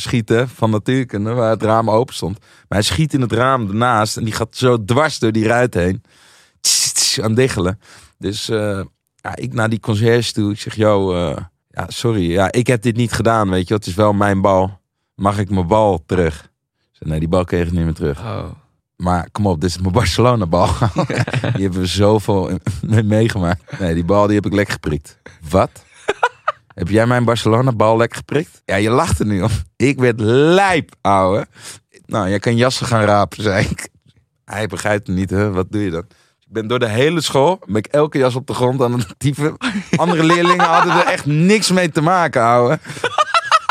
inschieten 0.00 0.48
van 0.48 0.70
natuurkunde, 0.70 1.32
waar 1.32 1.50
het 1.50 1.62
raam 1.62 1.90
open 1.90 2.14
stond. 2.14 2.38
Maar 2.38 2.78
hij 2.78 2.82
schiet 2.82 3.14
in 3.14 3.20
het 3.20 3.32
raam 3.32 3.68
ernaast 3.68 4.16
en 4.16 4.24
die 4.24 4.32
gaat 4.32 4.56
zo 4.56 4.84
dwars 4.84 5.18
door 5.18 5.32
die 5.32 5.46
ruit 5.46 5.74
heen. 5.74 6.02
Tss, 6.60 6.92
tss, 6.92 7.20
aan 7.20 7.34
diggelen. 7.34 7.80
Dus 8.18 8.48
eh, 8.48 8.80
ja, 9.16 9.36
ik 9.36 9.52
naar 9.52 9.68
die 9.68 9.80
conciërge 9.80 10.32
toe. 10.32 10.52
Ik 10.52 10.60
zeg, 10.60 10.74
yo, 10.74 11.14
eh, 11.14 11.36
ja, 11.70 11.84
sorry. 11.88 12.30
Ja, 12.30 12.52
ik 12.52 12.66
heb 12.66 12.82
dit 12.82 12.96
niet 12.96 13.12
gedaan, 13.12 13.50
weet 13.50 13.68
je. 13.68 13.74
Het 13.74 13.86
is 13.86 13.94
wel 13.94 14.12
mijn 14.12 14.40
bal. 14.40 14.80
Mag 15.14 15.38
ik 15.38 15.50
mijn 15.50 15.66
bal 15.66 16.02
terug? 16.06 16.50
Zei, 16.90 17.10
nee, 17.10 17.18
die 17.18 17.28
bal 17.28 17.44
kreeg 17.44 17.66
ik 17.66 17.72
niet 17.72 17.84
meer 17.84 17.94
terug. 17.94 18.20
Oh. 18.20 18.44
Maar 18.96 19.28
kom 19.32 19.46
op, 19.46 19.60
dit 19.60 19.70
is 19.70 19.78
mijn 19.78 19.92
Barcelona 19.92 20.46
bal. 20.46 20.68
die 21.54 21.62
hebben 21.62 21.80
we 21.80 21.86
zoveel 21.86 22.58
mee 22.86 23.02
meegemaakt. 23.02 23.78
Nee, 23.78 23.94
die 23.94 24.04
bal 24.04 24.26
die 24.26 24.36
heb 24.36 24.46
ik 24.46 24.52
lekker 24.52 24.74
geprikt. 24.74 25.18
Wat? 25.50 25.70
Heb 26.74 26.88
jij 26.88 27.06
mijn 27.06 27.24
Barcelona 27.24 27.72
bal 27.72 27.96
lekker 27.96 28.18
geprikt? 28.18 28.62
Ja, 28.64 28.76
je 28.76 28.90
lacht 28.90 29.18
er 29.18 29.26
nu 29.26 29.42
om. 29.42 29.50
Ik 29.76 29.98
werd 29.98 30.20
lijp, 30.20 30.94
ouwe. 31.00 31.46
Nou, 32.06 32.28
jij 32.28 32.38
kan 32.38 32.56
jassen 32.56 32.86
gaan 32.86 33.04
rapen, 33.04 33.42
zei 33.42 33.66
ik. 33.70 33.88
Hij 34.44 34.66
begrijpt 34.66 35.06
het 35.06 35.16
niet, 35.16 35.30
hè? 35.30 35.50
Wat 35.50 35.66
doe 35.70 35.82
je 35.84 35.90
dan? 35.90 36.04
Ik 36.40 36.46
ben 36.56 36.66
door 36.66 36.78
de 36.78 36.88
hele 36.88 37.20
school, 37.20 37.58
ben 37.66 37.76
ik 37.76 37.86
elke 37.86 38.18
jas 38.18 38.34
op 38.34 38.46
de 38.46 38.54
grond 38.54 38.82
aan 38.82 38.92
het 38.98 39.14
typen. 39.18 39.56
Andere 39.96 40.24
leerlingen 40.24 40.64
hadden 40.66 40.92
er 40.92 41.06
echt 41.06 41.26
niks 41.26 41.70
mee 41.70 41.90
te 41.90 42.00
maken, 42.00 42.42
ouwe. 42.42 42.78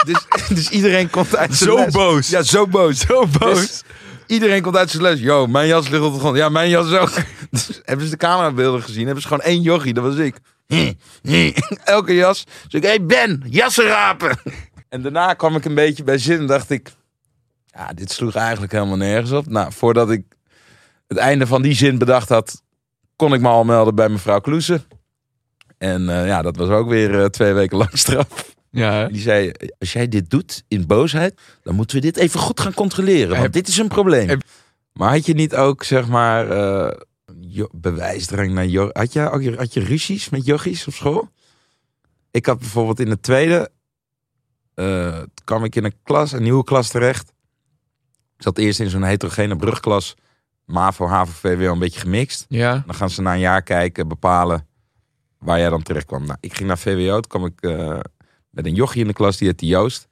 Dus, 0.06 0.26
dus 0.50 0.70
iedereen 0.70 1.10
komt 1.10 1.36
uit 1.36 1.56
zijn 1.56 1.70
Zo 1.70 1.76
les. 1.76 1.94
boos. 1.94 2.30
Ja, 2.30 2.44
zo 2.44 2.68
boos. 2.68 3.00
Zo 3.00 3.26
boos. 3.40 3.60
Dus 3.60 3.84
iedereen 4.28 4.62
komt 4.62 4.76
uit 4.76 4.90
zijn 4.90 5.04
les. 5.04 5.20
Yo, 5.20 5.48
mijn 5.48 5.68
jas 5.68 5.90
ligt 5.90 6.04
op 6.04 6.14
de 6.14 6.20
grond. 6.20 6.38
Ja, 6.38 6.50
mijn 6.50 6.70
jas 6.70 6.92
ook. 6.94 7.12
Dus 7.52 7.82
hebben 7.84 8.06
ze 8.06 8.12
de 8.12 8.18
camerabeelden 8.18 8.82
gezien? 8.84 9.04
Hebben 9.06 9.22
ze 9.22 9.28
gewoon 9.28 9.44
één 9.44 9.62
jochie, 9.62 9.94
dat 9.94 10.04
was 10.04 10.16
ik. 10.16 10.36
Elke 11.84 12.16
jas. 12.16 12.44
Dus 12.64 12.74
ik, 12.74 12.84
hey 12.84 13.06
Ben, 13.06 13.44
jassen 13.46 13.86
rapen. 13.86 14.38
En 14.90 15.02
daarna 15.02 15.34
kwam 15.34 15.56
ik 15.56 15.66
een 15.66 15.76
beetje 15.76 16.04
bij 16.04 16.18
zin 16.18 16.40
en 16.40 16.46
dacht 16.48 16.70
ik... 16.70 16.92
Ja, 17.66 17.94
dit 17.94 18.12
sloeg 18.12 18.36
eigenlijk 18.36 18.72
helemaal 18.72 18.98
nergens 18.98 19.32
op. 19.32 19.48
Nou, 19.48 19.72
voordat 19.74 20.12
ik 20.12 20.24
het 21.08 21.18
einde 21.18 21.48
van 21.48 21.62
die 21.62 21.74
zin 21.74 21.98
bedacht 21.98 22.30
had... 22.30 22.62
kon 23.16 23.34
ik 23.34 23.42
me 23.42 23.48
al 23.48 23.64
melden 23.64 23.96
bij 23.96 24.10
mevrouw 24.10 24.40
Kloesen. 24.40 24.84
En 25.78 26.10
eh, 26.10 26.28
ja, 26.28 26.42
dat 26.42 26.56
was 26.56 26.70
ook 26.70 26.90
weer 26.90 27.20
eh, 27.20 27.26
twee 27.26 27.54
weken 27.54 27.78
lang 27.78 27.90
straf. 28.00 28.56
Ja? 28.72 29.08
Die 29.08 29.22
zei, 29.22 29.52
als 29.80 29.94
jij 29.94 30.08
dit 30.08 30.30
doet 30.30 30.64
in 30.68 30.88
boosheid, 30.88 31.42
dan 31.64 31.76
moeten 31.76 31.96
we 31.96 32.02
dit 32.02 32.18
even 32.18 32.40
goed 32.40 32.60
gaan 32.60 32.74
controleren. 32.74 33.30
Want 33.30 33.42
Heb- 33.42 33.52
dit 33.54 33.68
is 33.68 33.78
een 33.78 33.88
probleem. 33.88 34.28
heb- 34.30 34.44
Maar 34.94 35.10
had 35.12 35.26
je 35.26 35.34
niet 35.34 35.56
ook, 35.56 35.84
zeg 35.84 36.08
maar, 36.08 36.50
eh, 36.52 37.00
bewijsdrang 37.72 38.52
naar 38.52 38.66
jo 38.66 38.90
had 38.94 39.14
je, 39.14 39.30
ook- 39.30 39.56
had 39.56 39.74
je 39.74 39.80
ruzies 39.80 40.30
met 40.30 40.46
jochies 40.46 40.88
op 40.88 40.94
school? 40.94 41.30
Ik 42.32 42.46
had 42.46 42.60
bijvoorbeeld 42.60 43.00
in 43.00 43.10
de 43.10 43.20
tweede, 43.20 43.70
eh, 44.74 45.22
kwam 45.44 45.64
ik 45.64 45.76
in 45.76 45.84
een 45.84 45.96
klas, 46.04 46.32
een 46.32 46.44
nieuwe 46.44 46.64
klas 46.64 46.90
terecht. 46.90 47.30
Ik 48.38 48.44
zat 48.46 48.58
eerst 48.58 48.80
in 48.80 48.90
zo'n 48.90 49.04
heterogene 49.04 49.56
brugklas, 49.56 50.16
MAVO, 50.66 51.08
HAVO, 51.08 51.32
VWO, 51.32 51.72
een 51.72 51.80
beetje 51.80 52.00
gemixt. 52.00 52.46
ja. 52.50 52.84
Dan 52.86 52.96
gaan 52.96 53.10
ze 53.10 53.22
na 53.22 53.34
een 53.34 53.40
jaar 53.40 53.62
kijken, 53.64 54.08
bepalen 54.08 54.68
waar 55.38 55.60
jij 55.60 55.70
dan 55.70 55.84
terecht 55.84 56.06
kwam. 56.06 56.26
Nou, 56.26 56.38
ik 56.40 56.54
ging 56.54 56.68
naar 56.68 56.78
VWO, 56.78 57.20
toen 57.20 57.28
kwam 57.28 57.46
ik 57.46 57.62
eh, 57.62 58.00
met 58.50 58.66
een 58.66 58.74
jochie 58.74 59.02
in 59.02 59.08
de 59.08 59.14
klas, 59.14 59.38
die 59.38 59.48
heette 59.48 59.66
Joost. 59.66 60.08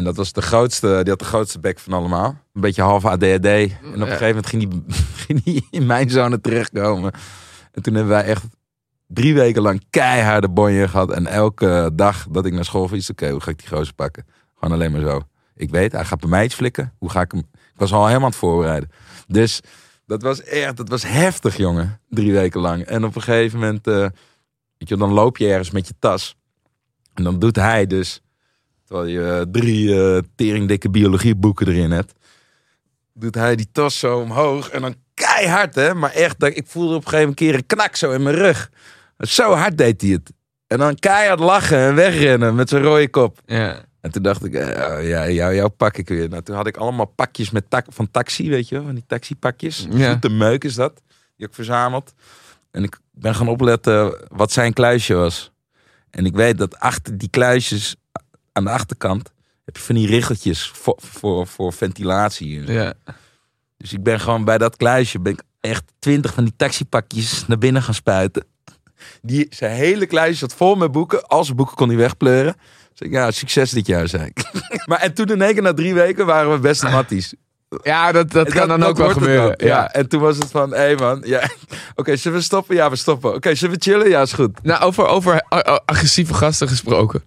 En 0.00 0.06
dat 0.06 0.16
was 0.16 0.32
de 0.32 0.42
grootste, 0.42 0.86
die 0.86 1.10
had 1.10 1.18
de 1.18 1.24
grootste 1.24 1.60
bek 1.60 1.78
van 1.78 1.92
allemaal. 1.92 2.28
Een 2.52 2.60
beetje 2.60 2.82
half 2.82 3.04
ADHD. 3.04 3.44
En 3.44 3.72
op 3.82 3.94
een 3.94 4.06
gegeven 4.06 4.26
moment 4.26 4.46
ging 4.46 4.68
die, 4.68 4.82
ging 5.26 5.42
die 5.42 5.66
in 5.70 5.86
mijn 5.86 6.10
zone 6.10 6.40
terechtkomen. 6.40 7.12
En 7.72 7.82
toen 7.82 7.94
hebben 7.94 8.12
wij 8.12 8.24
echt 8.24 8.44
drie 9.06 9.34
weken 9.34 9.62
lang 9.62 9.84
keiharde 9.90 10.48
bonje 10.48 10.88
gehad. 10.88 11.10
En 11.10 11.26
elke 11.26 11.90
dag 11.94 12.26
dat 12.30 12.46
ik 12.46 12.52
naar 12.52 12.64
school 12.64 12.88
fiets, 12.88 13.10
oké, 13.10 13.30
hoe 13.30 13.40
ga 13.40 13.50
ik 13.50 13.58
die 13.58 13.68
gozer 13.68 13.94
pakken? 13.94 14.26
Gewoon 14.54 14.74
alleen 14.74 14.92
maar 14.92 15.00
zo. 15.00 15.20
Ik 15.54 15.70
weet, 15.70 15.92
hij 15.92 16.04
gaat 16.04 16.20
bij 16.20 16.28
mij 16.28 16.44
iets 16.44 16.54
flikken. 16.54 16.92
Hoe 16.98 17.10
ga 17.10 17.20
ik 17.20 17.32
hem... 17.32 17.40
Ik 17.52 17.76
was 17.76 17.92
al 17.92 18.06
helemaal 18.06 18.24
aan 18.24 18.30
het 18.30 18.40
voorbereiden. 18.40 18.90
Dus 19.26 19.60
dat 20.06 20.22
was 20.22 20.42
echt, 20.42 20.76
dat 20.76 20.88
was 20.88 21.02
heftig, 21.02 21.56
jongen. 21.56 22.00
Drie 22.08 22.32
weken 22.32 22.60
lang. 22.60 22.82
En 22.82 23.04
op 23.04 23.16
een 23.16 23.22
gegeven 23.22 23.58
moment, 23.58 23.86
eh, 23.86 23.94
weet 24.78 24.88
je, 24.88 24.96
dan 24.96 25.12
loop 25.12 25.36
je 25.36 25.48
ergens 25.48 25.70
met 25.70 25.86
je 25.86 25.94
tas. 25.98 26.36
En 27.14 27.24
dan 27.24 27.38
doet 27.38 27.56
hij 27.56 27.86
dus, 27.86 28.22
terwijl 28.90 29.08
je 29.10 29.32
eh, 29.38 29.40
drie 29.52 29.94
eh 30.02 30.18
teringdikke 30.36 30.90
biologieboeken 30.90 31.68
erin 31.68 31.90
hebt, 31.90 32.12
doet 33.14 33.34
hij 33.34 33.56
die 33.56 33.68
tas 33.72 33.98
zo 33.98 34.18
omhoog. 34.18 34.68
En 34.70 34.80
dan 34.82 34.94
keihard, 35.14 35.74
hè. 35.74 35.94
Maar 35.94 36.10
echt, 36.12 36.38
dat- 36.40 36.56
ik 36.56 36.66
voelde 36.66 36.94
op 36.94 37.02
een 37.04 37.08
gegeven 37.10 37.34
keer 37.34 37.54
een 37.54 37.66
knak 37.66 37.96
zo 37.96 38.10
in 38.12 38.22
mijn 38.22 38.36
rug. 38.36 38.70
Zo 39.18 39.52
hard 39.52 39.78
deed 39.78 40.00
hij 40.00 40.10
het. 40.10 40.32
En 40.66 40.78
dan 40.78 40.94
keihard 40.94 41.40
lachen 41.40 41.78
en 41.78 41.94
wegrennen 41.94 42.54
met 42.54 42.68
zijn 42.68 42.82
rode 42.82 43.08
kop. 43.08 43.40
Ja. 43.46 43.84
En 44.00 44.10
toen 44.10 44.22
dacht 44.22 44.44
ik, 44.44 44.54
eh, 44.54 45.08
ja, 45.08 45.28
jou, 45.30 45.54
jou 45.54 45.68
pak 45.68 45.96
ik 45.96 46.08
weer. 46.08 46.28
Nou, 46.28 46.42
toen 46.42 46.56
had 46.56 46.66
ik 46.66 46.76
allemaal 46.76 47.06
pakjes 47.06 47.50
met 47.50 47.70
tak 47.70 47.86
van 47.88 48.10
taxi, 48.10 48.48
weet 48.50 48.68
je 48.68 48.74
wel. 48.74 48.84
Van 48.84 48.94
die 48.94 49.04
taxipakjes. 49.06 49.86
Ja. 49.90 50.10
Zoete 50.10 50.28
meuk 50.28 50.64
is 50.64 50.74
dat. 50.74 51.02
Die 51.36 51.46
ik 51.46 51.54
verzameld. 51.54 52.12
En 52.70 52.82
ik 52.82 52.98
ben 53.12 53.34
gaan 53.34 53.48
opletten 53.48 54.18
wat 54.28 54.52
zijn 54.52 54.72
kluisje 54.72 55.14
was. 55.14 55.52
En 56.10 56.24
ik 56.26 56.34
weet 56.34 56.58
dat 56.58 56.78
achter 56.78 57.18
die 57.18 57.28
kluisjes, 57.30 57.96
aan 58.52 58.64
de 58.64 58.70
achterkant, 58.70 59.32
heb 59.64 59.76
je 59.76 59.82
van 59.82 59.94
die 59.94 60.06
riggeltjes 60.06 60.70
voor, 60.74 60.98
voor, 60.98 61.46
voor 61.46 61.72
ventilatie. 61.72 62.60
en 62.60 62.66
zo. 62.66 62.72
Ja. 62.72 62.94
Dus 63.76 63.92
ik 63.92 64.02
ben 64.02 64.20
gewoon 64.20 64.44
bij 64.44 64.58
dat 64.58 64.76
kluisje, 64.76 65.20
ben 65.20 65.32
ik 65.32 65.42
echt 65.60 65.84
twintig 65.98 66.34
van 66.34 66.44
die 66.44 66.52
taxipakjes 66.56 67.46
naar 67.46 67.58
binnen 67.58 67.82
gaan 67.82 67.94
spuiten. 67.94 68.44
Die, 69.22 69.46
zijn 69.50 69.76
hele 69.76 70.06
kluisje 70.06 70.38
zat 70.38 70.54
vol 70.54 70.74
met 70.74 70.92
boeken. 70.92 71.26
Al 71.26 71.44
zijn 71.44 71.56
boeken 71.56 71.76
kon 71.76 71.88
hij 71.88 71.96
wegpleuren. 71.96 72.54
Dus 72.94 73.08
ik, 73.08 73.12
ja, 73.12 73.30
succes 73.30 73.70
dit 73.70 73.86
jaar, 73.86 74.08
zei 74.08 74.24
ik. 74.24 74.50
maar 74.88 75.00
en 75.00 75.14
toen 75.14 75.26
in 75.26 75.42
één 75.42 75.52
keer 75.52 75.62
na 75.62 75.74
drie 75.74 75.94
weken 75.94 76.26
waren 76.26 76.52
we 76.52 76.58
best 76.58 76.82
matties. 76.82 77.34
Ja, 77.82 78.12
dat, 78.12 78.30
dat 78.30 78.50
kan 78.52 78.68
dan 78.68 78.82
ook 78.82 78.96
wel 78.96 79.08
gebeuren. 79.10 79.66
Ja. 79.66 79.92
En 79.92 80.08
toen 80.08 80.20
was 80.20 80.36
het 80.36 80.50
van, 80.50 80.70
hé 80.70 80.76
hey 80.76 80.94
man, 80.94 81.22
ja. 81.24 81.48
oké, 81.96 82.16
zullen 82.16 82.38
we 82.38 82.44
stoppen? 82.44 82.74
Ja, 82.76 82.90
we 82.90 82.96
stoppen. 82.96 83.34
Oké, 83.34 83.54
zullen 83.54 83.74
we 83.74 83.82
chillen? 83.82 84.08
Ja, 84.08 84.22
is 84.22 84.32
goed. 84.32 84.62
Nou, 84.62 84.82
over, 84.82 85.06
over 85.06 85.34
a- 85.54 85.68
a- 85.68 85.80
agressieve 85.84 86.34
gasten 86.34 86.68
gesproken. 86.68 87.22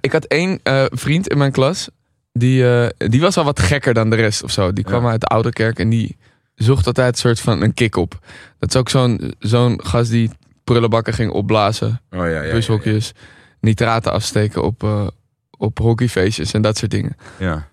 Ik 0.00 0.12
had 0.12 0.24
één 0.24 0.60
eh, 0.62 0.84
vriend 0.88 1.28
in 1.28 1.38
mijn 1.38 1.52
klas. 1.52 1.88
Die, 2.32 2.70
eh, 2.78 3.08
die 3.10 3.20
was 3.20 3.36
al 3.36 3.44
wat 3.44 3.60
gekker 3.60 3.94
dan 3.94 4.10
de 4.10 4.16
rest 4.16 4.42
of 4.42 4.50
zo. 4.50 4.72
Die 4.72 4.84
kwam 4.84 5.04
Ja. 5.04 5.10
uit 5.10 5.20
de 5.20 5.26
oude 5.26 5.50
kerk 5.52 5.78
en 5.78 5.88
die 5.88 6.16
zocht 6.54 6.86
altijd 6.86 7.12
een 7.12 7.18
soort 7.18 7.40
van 7.40 7.62
een 7.62 7.74
kick 7.74 7.96
op. 7.96 8.18
Dat 8.58 8.68
is 8.68 8.76
ook 8.76 8.88
zo'n 8.88 9.34
zo'n 9.38 9.80
gast 9.84 10.10
die 10.10 10.30
prullenbakken 10.64 11.14
ging 11.14 11.30
opblazen. 11.30 12.00
Oh 12.10 12.18
ja, 12.18 12.42
ja. 12.42 12.52
bushokjes, 12.52 13.12
nitraten 13.60 14.12
afsteken 14.12 14.62
op, 14.64 14.82
eh, 14.82 15.06
op 15.50 15.78
hockeyfeestjes 15.78 16.52
en 16.52 16.62
dat 16.62 16.76
soort 16.78 16.90
dingen. 16.90 17.16
Ja. 17.38 17.68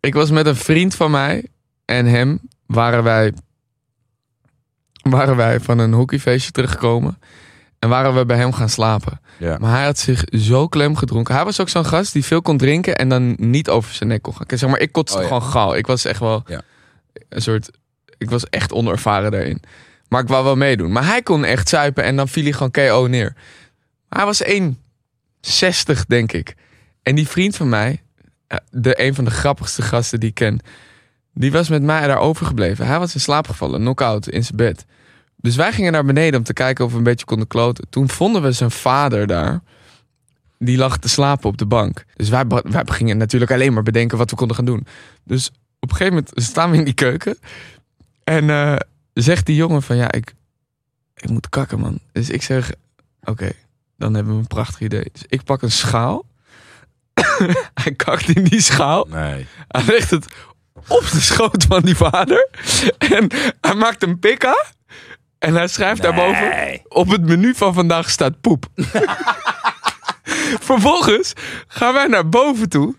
Ik 0.00 0.14
was 0.14 0.30
met 0.30 0.46
een 0.46 0.56
vriend 0.56 0.94
van 0.94 1.10
mij 1.10 1.46
en 1.84 2.06
hem 2.06 2.40
waren 2.66 3.02
wij, 3.02 3.32
waren 5.02 5.36
wij 5.36 5.60
van 5.60 5.78
een 5.78 5.92
hockeyfeestje 5.92 6.50
teruggekomen. 6.50 7.18
En 7.84 7.90
waren 7.90 8.14
we 8.14 8.26
bij 8.26 8.36
hem 8.36 8.52
gaan 8.52 8.68
slapen. 8.68 9.20
Ja. 9.38 9.56
Maar 9.60 9.70
hij 9.70 9.84
had 9.84 9.98
zich 9.98 10.24
zo 10.30 10.68
klem 10.68 10.96
gedronken. 10.96 11.34
Hij 11.34 11.44
was 11.44 11.60
ook 11.60 11.68
zo'n 11.68 11.84
gast 11.84 12.12
die 12.12 12.24
veel 12.24 12.42
kon 12.42 12.56
drinken 12.56 12.96
en 12.96 13.08
dan 13.08 13.34
niet 13.38 13.68
over 13.68 13.94
zijn 13.94 14.08
nek 14.08 14.22
kon 14.22 14.34
gaan. 14.34 14.58
Zeg 14.58 14.70
maar, 14.70 14.80
ik 14.80 14.92
kotste 14.92 15.16
Oh 15.18 15.22
ja. 15.22 15.28
gewoon 15.28 15.42
gauw. 15.50 15.74
Ik 15.74 15.86
was 15.86 16.04
echt 16.04 16.20
wel 16.20 16.42
Ja. 16.46 16.60
een 17.28 17.42
soort... 17.42 17.70
Ik 18.18 18.30
was 18.30 18.44
echt 18.48 18.72
onervaren 18.72 19.30
daarin. 19.30 19.62
Maar 20.08 20.22
ik 20.22 20.28
wou 20.28 20.44
wel 20.44 20.56
meedoen. 20.56 20.92
Maar 20.92 21.06
hij 21.06 21.22
kon 21.22 21.44
echt 21.44 21.68
zuipen 21.68 22.04
en 22.04 22.16
dan 22.16 22.28
viel 22.28 22.42
hij 22.42 22.52
gewoon 22.52 22.70
KO 22.70 23.06
neer. 23.06 23.32
Maar 24.08 24.18
hij 24.18 24.26
was 24.26 24.42
1,60 25.94 26.06
denk 26.06 26.32
ik. 26.32 26.54
En 27.02 27.14
die 27.14 27.28
vriend 27.28 27.56
van 27.56 27.68
mij, 27.68 28.02
eh, 28.46 28.58
de, 28.70 29.02
een 29.02 29.14
van 29.14 29.24
de 29.24 29.30
grappigste 29.30 29.82
gasten 29.82 30.20
die 30.20 30.28
ik 30.28 30.34
ken... 30.34 30.60
die 31.34 31.52
was 31.52 31.68
met 31.68 31.82
mij 31.82 32.06
daar 32.06 32.18
overgebleven. 32.18 32.86
Hij 32.86 32.98
was 32.98 33.14
in 33.14 33.20
slaap 33.20 33.48
gevallen, 33.48 33.80
knock-out 33.80 34.28
in 34.28 34.44
zijn 34.44 34.56
bed. 34.56 34.84
Dus 35.44 35.56
wij 35.56 35.72
gingen 35.72 35.92
naar 35.92 36.04
beneden 36.04 36.38
om 36.38 36.44
te 36.44 36.52
kijken 36.52 36.84
of 36.84 36.90
we 36.90 36.96
een 36.96 37.02
beetje 37.02 37.26
konden 37.26 37.46
kloten. 37.46 37.88
Toen 37.90 38.08
vonden 38.08 38.42
we 38.42 38.52
zijn 38.52 38.70
vader 38.70 39.26
daar. 39.26 39.60
Die 40.58 40.76
lag 40.76 40.98
te 40.98 41.08
slapen 41.08 41.48
op 41.48 41.58
de 41.58 41.66
bank. 41.66 42.04
Dus 42.16 42.28
wij, 42.28 42.46
wij 42.46 42.82
gingen 42.84 43.16
natuurlijk 43.16 43.50
alleen 43.50 43.72
maar 43.72 43.82
bedenken 43.82 44.18
wat 44.18 44.30
we 44.30 44.36
konden 44.36 44.56
gaan 44.56 44.64
doen. 44.64 44.86
Dus 45.24 45.48
op 45.80 45.90
een 45.90 45.96
gegeven 45.96 46.14
moment 46.14 46.32
staan 46.34 46.70
we 46.70 46.76
in 46.76 46.84
die 46.84 46.94
keuken. 46.94 47.38
En 48.24 48.50
eh, 48.50 48.76
zegt 49.12 49.46
die 49.46 49.56
jongen 49.56 49.82
van 49.82 49.96
ja, 49.96 50.12
ik, 50.12 50.34
ik 51.14 51.30
moet 51.30 51.48
kakken 51.48 51.80
man. 51.80 51.98
Dus 52.12 52.30
ik 52.30 52.42
zeg, 52.42 52.72
oké, 53.24 53.52
dan 53.96 54.14
hebben 54.14 54.32
we 54.32 54.38
een 54.38 54.46
prachtig 54.46 54.80
idee. 54.80 55.08
Dus 55.12 55.22
ik 55.26 55.44
pak 55.44 55.62
een 55.62 55.70
schaal. 55.70 56.24
Hij 57.82 57.92
kakt 57.96 58.28
in 58.28 58.44
die 58.44 58.60
schaal. 58.60 59.06
Nee. 59.10 59.46
Hij 59.68 59.84
legt 59.86 60.10
het 60.10 60.26
op 60.88 61.08
de 61.12 61.20
schoot 61.20 61.64
van 61.64 61.82
die 61.82 61.96
vader. 61.96 62.48
En 62.98 63.30
hij 63.60 63.74
maakt 63.74 64.02
een 64.02 64.18
pikka. 64.18 64.72
En 65.44 65.54
hij 65.54 65.68
schrijft 65.68 66.02
daarboven... 66.02 66.80
Op 66.88 67.08
het 67.08 67.22
menu 67.22 67.54
van 67.54 67.74
vandaag 67.74 68.10
staat 68.10 68.40
poep. 68.40 68.66
Vervolgens 70.60 71.32
gaan 71.66 71.94
wij 71.94 72.06
naar 72.06 72.28
boven 72.28 72.68
toe. 72.68 72.94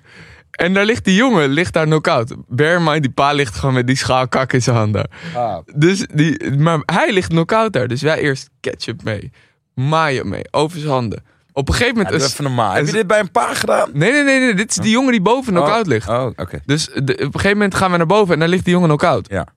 En 0.51 0.73
daar 0.73 0.85
ligt 0.85 1.05
die 1.05 1.15
jongen, 1.15 1.49
ligt 1.49 1.73
daar 1.73 1.85
knock-out. 1.85 2.35
Bear 2.47 2.75
in 2.77 2.83
mind, 2.83 3.01
die 3.01 3.11
pa 3.11 3.31
ligt 3.31 3.55
gewoon 3.55 3.73
met 3.75 3.87
die 3.87 3.95
schaal 3.95 4.27
kak 4.27 4.53
in 4.53 4.61
zijn 4.61 4.75
handen. 4.75 5.09
Ah, 5.35 5.57
Dus 5.75 6.05
die, 6.13 6.51
maar 6.57 6.79
hij 6.85 7.11
ligt 7.13 7.27
knock-out 7.29 7.73
daar. 7.73 7.87
Dus 7.87 8.01
wij 8.01 8.19
eerst 8.19 8.49
ketchup 8.59 9.03
mee. 9.03 9.31
Mayo 9.73 10.23
mee. 10.23 10.43
Over 10.51 10.79
zijn 10.79 10.91
handen. 10.91 11.23
Op 11.53 11.67
een 11.67 11.73
gegeven 11.73 11.95
ja, 11.97 12.01
moment... 12.03 12.19
doe 12.19 12.27
is- 12.27 12.33
even 12.33 12.43
normaal. 12.43 12.73
Heb 12.73 12.85
je 12.85 12.91
dit 12.91 13.07
bij 13.07 13.19
een 13.19 13.31
paar 13.31 13.55
gedaan? 13.55 13.89
nee, 13.93 14.11
nee, 14.11 14.23
nee, 14.23 14.39
nee. 14.39 14.53
Dit 14.53 14.69
is 14.69 14.75
die 14.75 14.91
jongen 14.91 15.11
die 15.11 15.21
boven 15.21 15.53
knock-out 15.53 15.87
ligt. 15.87 16.09
Oh, 16.09 16.25
oké. 16.35 16.59
Dus 16.65 16.85
de- 16.85 17.13
op 17.13 17.19
een 17.19 17.31
gegeven 17.31 17.51
moment 17.51 17.75
gaan 17.75 17.91
we 17.91 17.97
naar 17.97 18.05
boven 18.05 18.33
en 18.33 18.39
daar 18.39 18.49
ligt 18.49 18.63
die 18.63 18.73
jongen 18.73 18.87
knock-out. 18.89 19.29
Ja. 19.29 19.47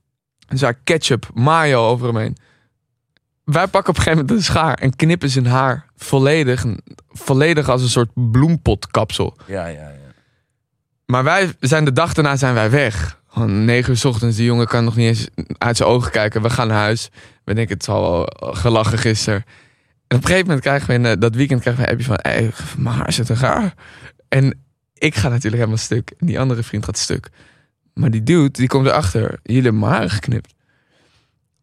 Dus 0.47 0.59
daar 0.59 0.73
ketchup, 0.83 1.29
mayo 1.33 1.87
over 1.87 2.07
hem 2.07 2.17
heen. 2.17 2.37
Wij 3.51 3.67
pakken 3.67 3.89
op 3.89 3.97
een 3.97 4.03
gegeven 4.03 4.25
moment 4.25 4.31
een 4.31 4.43
schaar 4.43 4.73
en 4.73 4.95
knippen 4.95 5.29
zijn 5.29 5.45
haar 5.45 5.85
volledig, 5.95 6.65
volledig 7.09 7.69
als 7.69 7.81
een 7.81 7.89
soort 7.89 8.09
bloempotkapsel. 8.13 9.37
Ja, 9.45 9.65
ja, 9.65 9.79
ja. 9.79 9.93
Maar 11.05 11.23
wij 11.23 11.53
zijn 11.59 11.85
de 11.85 11.91
dag 11.91 12.13
daarna 12.13 12.35
zijn 12.35 12.53
wij 12.53 12.69
weg. 12.69 13.19
Gewoon 13.27 13.65
negen 13.65 13.89
uur 13.89 13.97
's 13.97 14.05
ochtends, 14.05 14.35
die 14.35 14.45
jongen 14.45 14.67
kan 14.67 14.83
nog 14.83 14.95
niet 14.95 15.07
eens 15.07 15.27
uit 15.57 15.77
zijn 15.77 15.89
ogen 15.89 16.11
kijken. 16.11 16.41
We 16.41 16.49
gaan 16.49 16.67
naar 16.67 16.77
huis. 16.77 17.09
We 17.43 17.53
denken, 17.53 17.73
het 17.73 17.83
zal 17.83 18.01
wel 18.01 18.53
gelachen 18.53 18.97
gisteren. 18.97 19.43
En 20.07 20.17
op 20.17 20.21
een 20.23 20.27
gegeven 20.27 20.45
moment 20.45 20.61
krijgen 20.61 20.87
we, 20.87 20.93
in, 20.93 21.05
eh, 21.05 21.19
dat 21.19 21.35
weekend 21.35 21.61
krijgen 21.61 21.83
we 21.83 21.89
een 21.89 21.93
appje 21.93 22.07
van, 22.07 22.19
hey, 22.21 22.51
mijn 22.77 22.95
haar 22.95 23.13
zit 23.13 23.29
er 23.29 23.37
gaar. 23.37 23.73
En 24.27 24.63
ik 24.93 25.15
ga 25.15 25.27
natuurlijk 25.27 25.55
helemaal 25.55 25.77
stuk. 25.77 26.11
En 26.17 26.27
die 26.27 26.39
andere 26.39 26.63
vriend 26.63 26.85
gaat 26.85 26.97
stuk. 26.97 27.29
Maar 27.93 28.11
die 28.11 28.23
dude, 28.23 28.51
die 28.51 28.67
komt 28.67 28.85
erachter. 28.85 29.39
Jullie 29.43 29.61
hebben 29.61 29.81
mijn 29.81 29.93
haren 29.93 30.09
geknipt. 30.09 30.53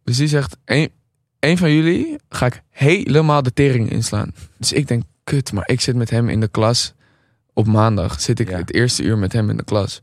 Dus 0.03 0.17
die 0.17 0.27
zegt, 0.27 0.57
een, 0.65 0.91
een 1.39 1.57
van 1.57 1.73
jullie 1.73 2.15
ga 2.29 2.45
ik 2.45 2.61
helemaal 2.69 3.41
de 3.41 3.53
tering 3.53 3.91
inslaan. 3.91 4.33
Dus 4.57 4.71
ik 4.71 4.87
denk, 4.87 5.03
kut, 5.23 5.51
maar 5.51 5.69
ik 5.69 5.81
zit 5.81 5.95
met 5.95 6.09
hem 6.09 6.29
in 6.29 6.39
de 6.39 6.47
klas. 6.47 6.93
Op 7.53 7.67
maandag 7.67 8.21
zit 8.21 8.39
ik 8.39 8.49
Ja. 8.49 8.57
het 8.57 8.73
eerste 8.73 9.03
uur 9.03 9.17
met 9.17 9.33
hem 9.33 9.49
in 9.49 9.57
de 9.57 9.63
klas. 9.63 10.01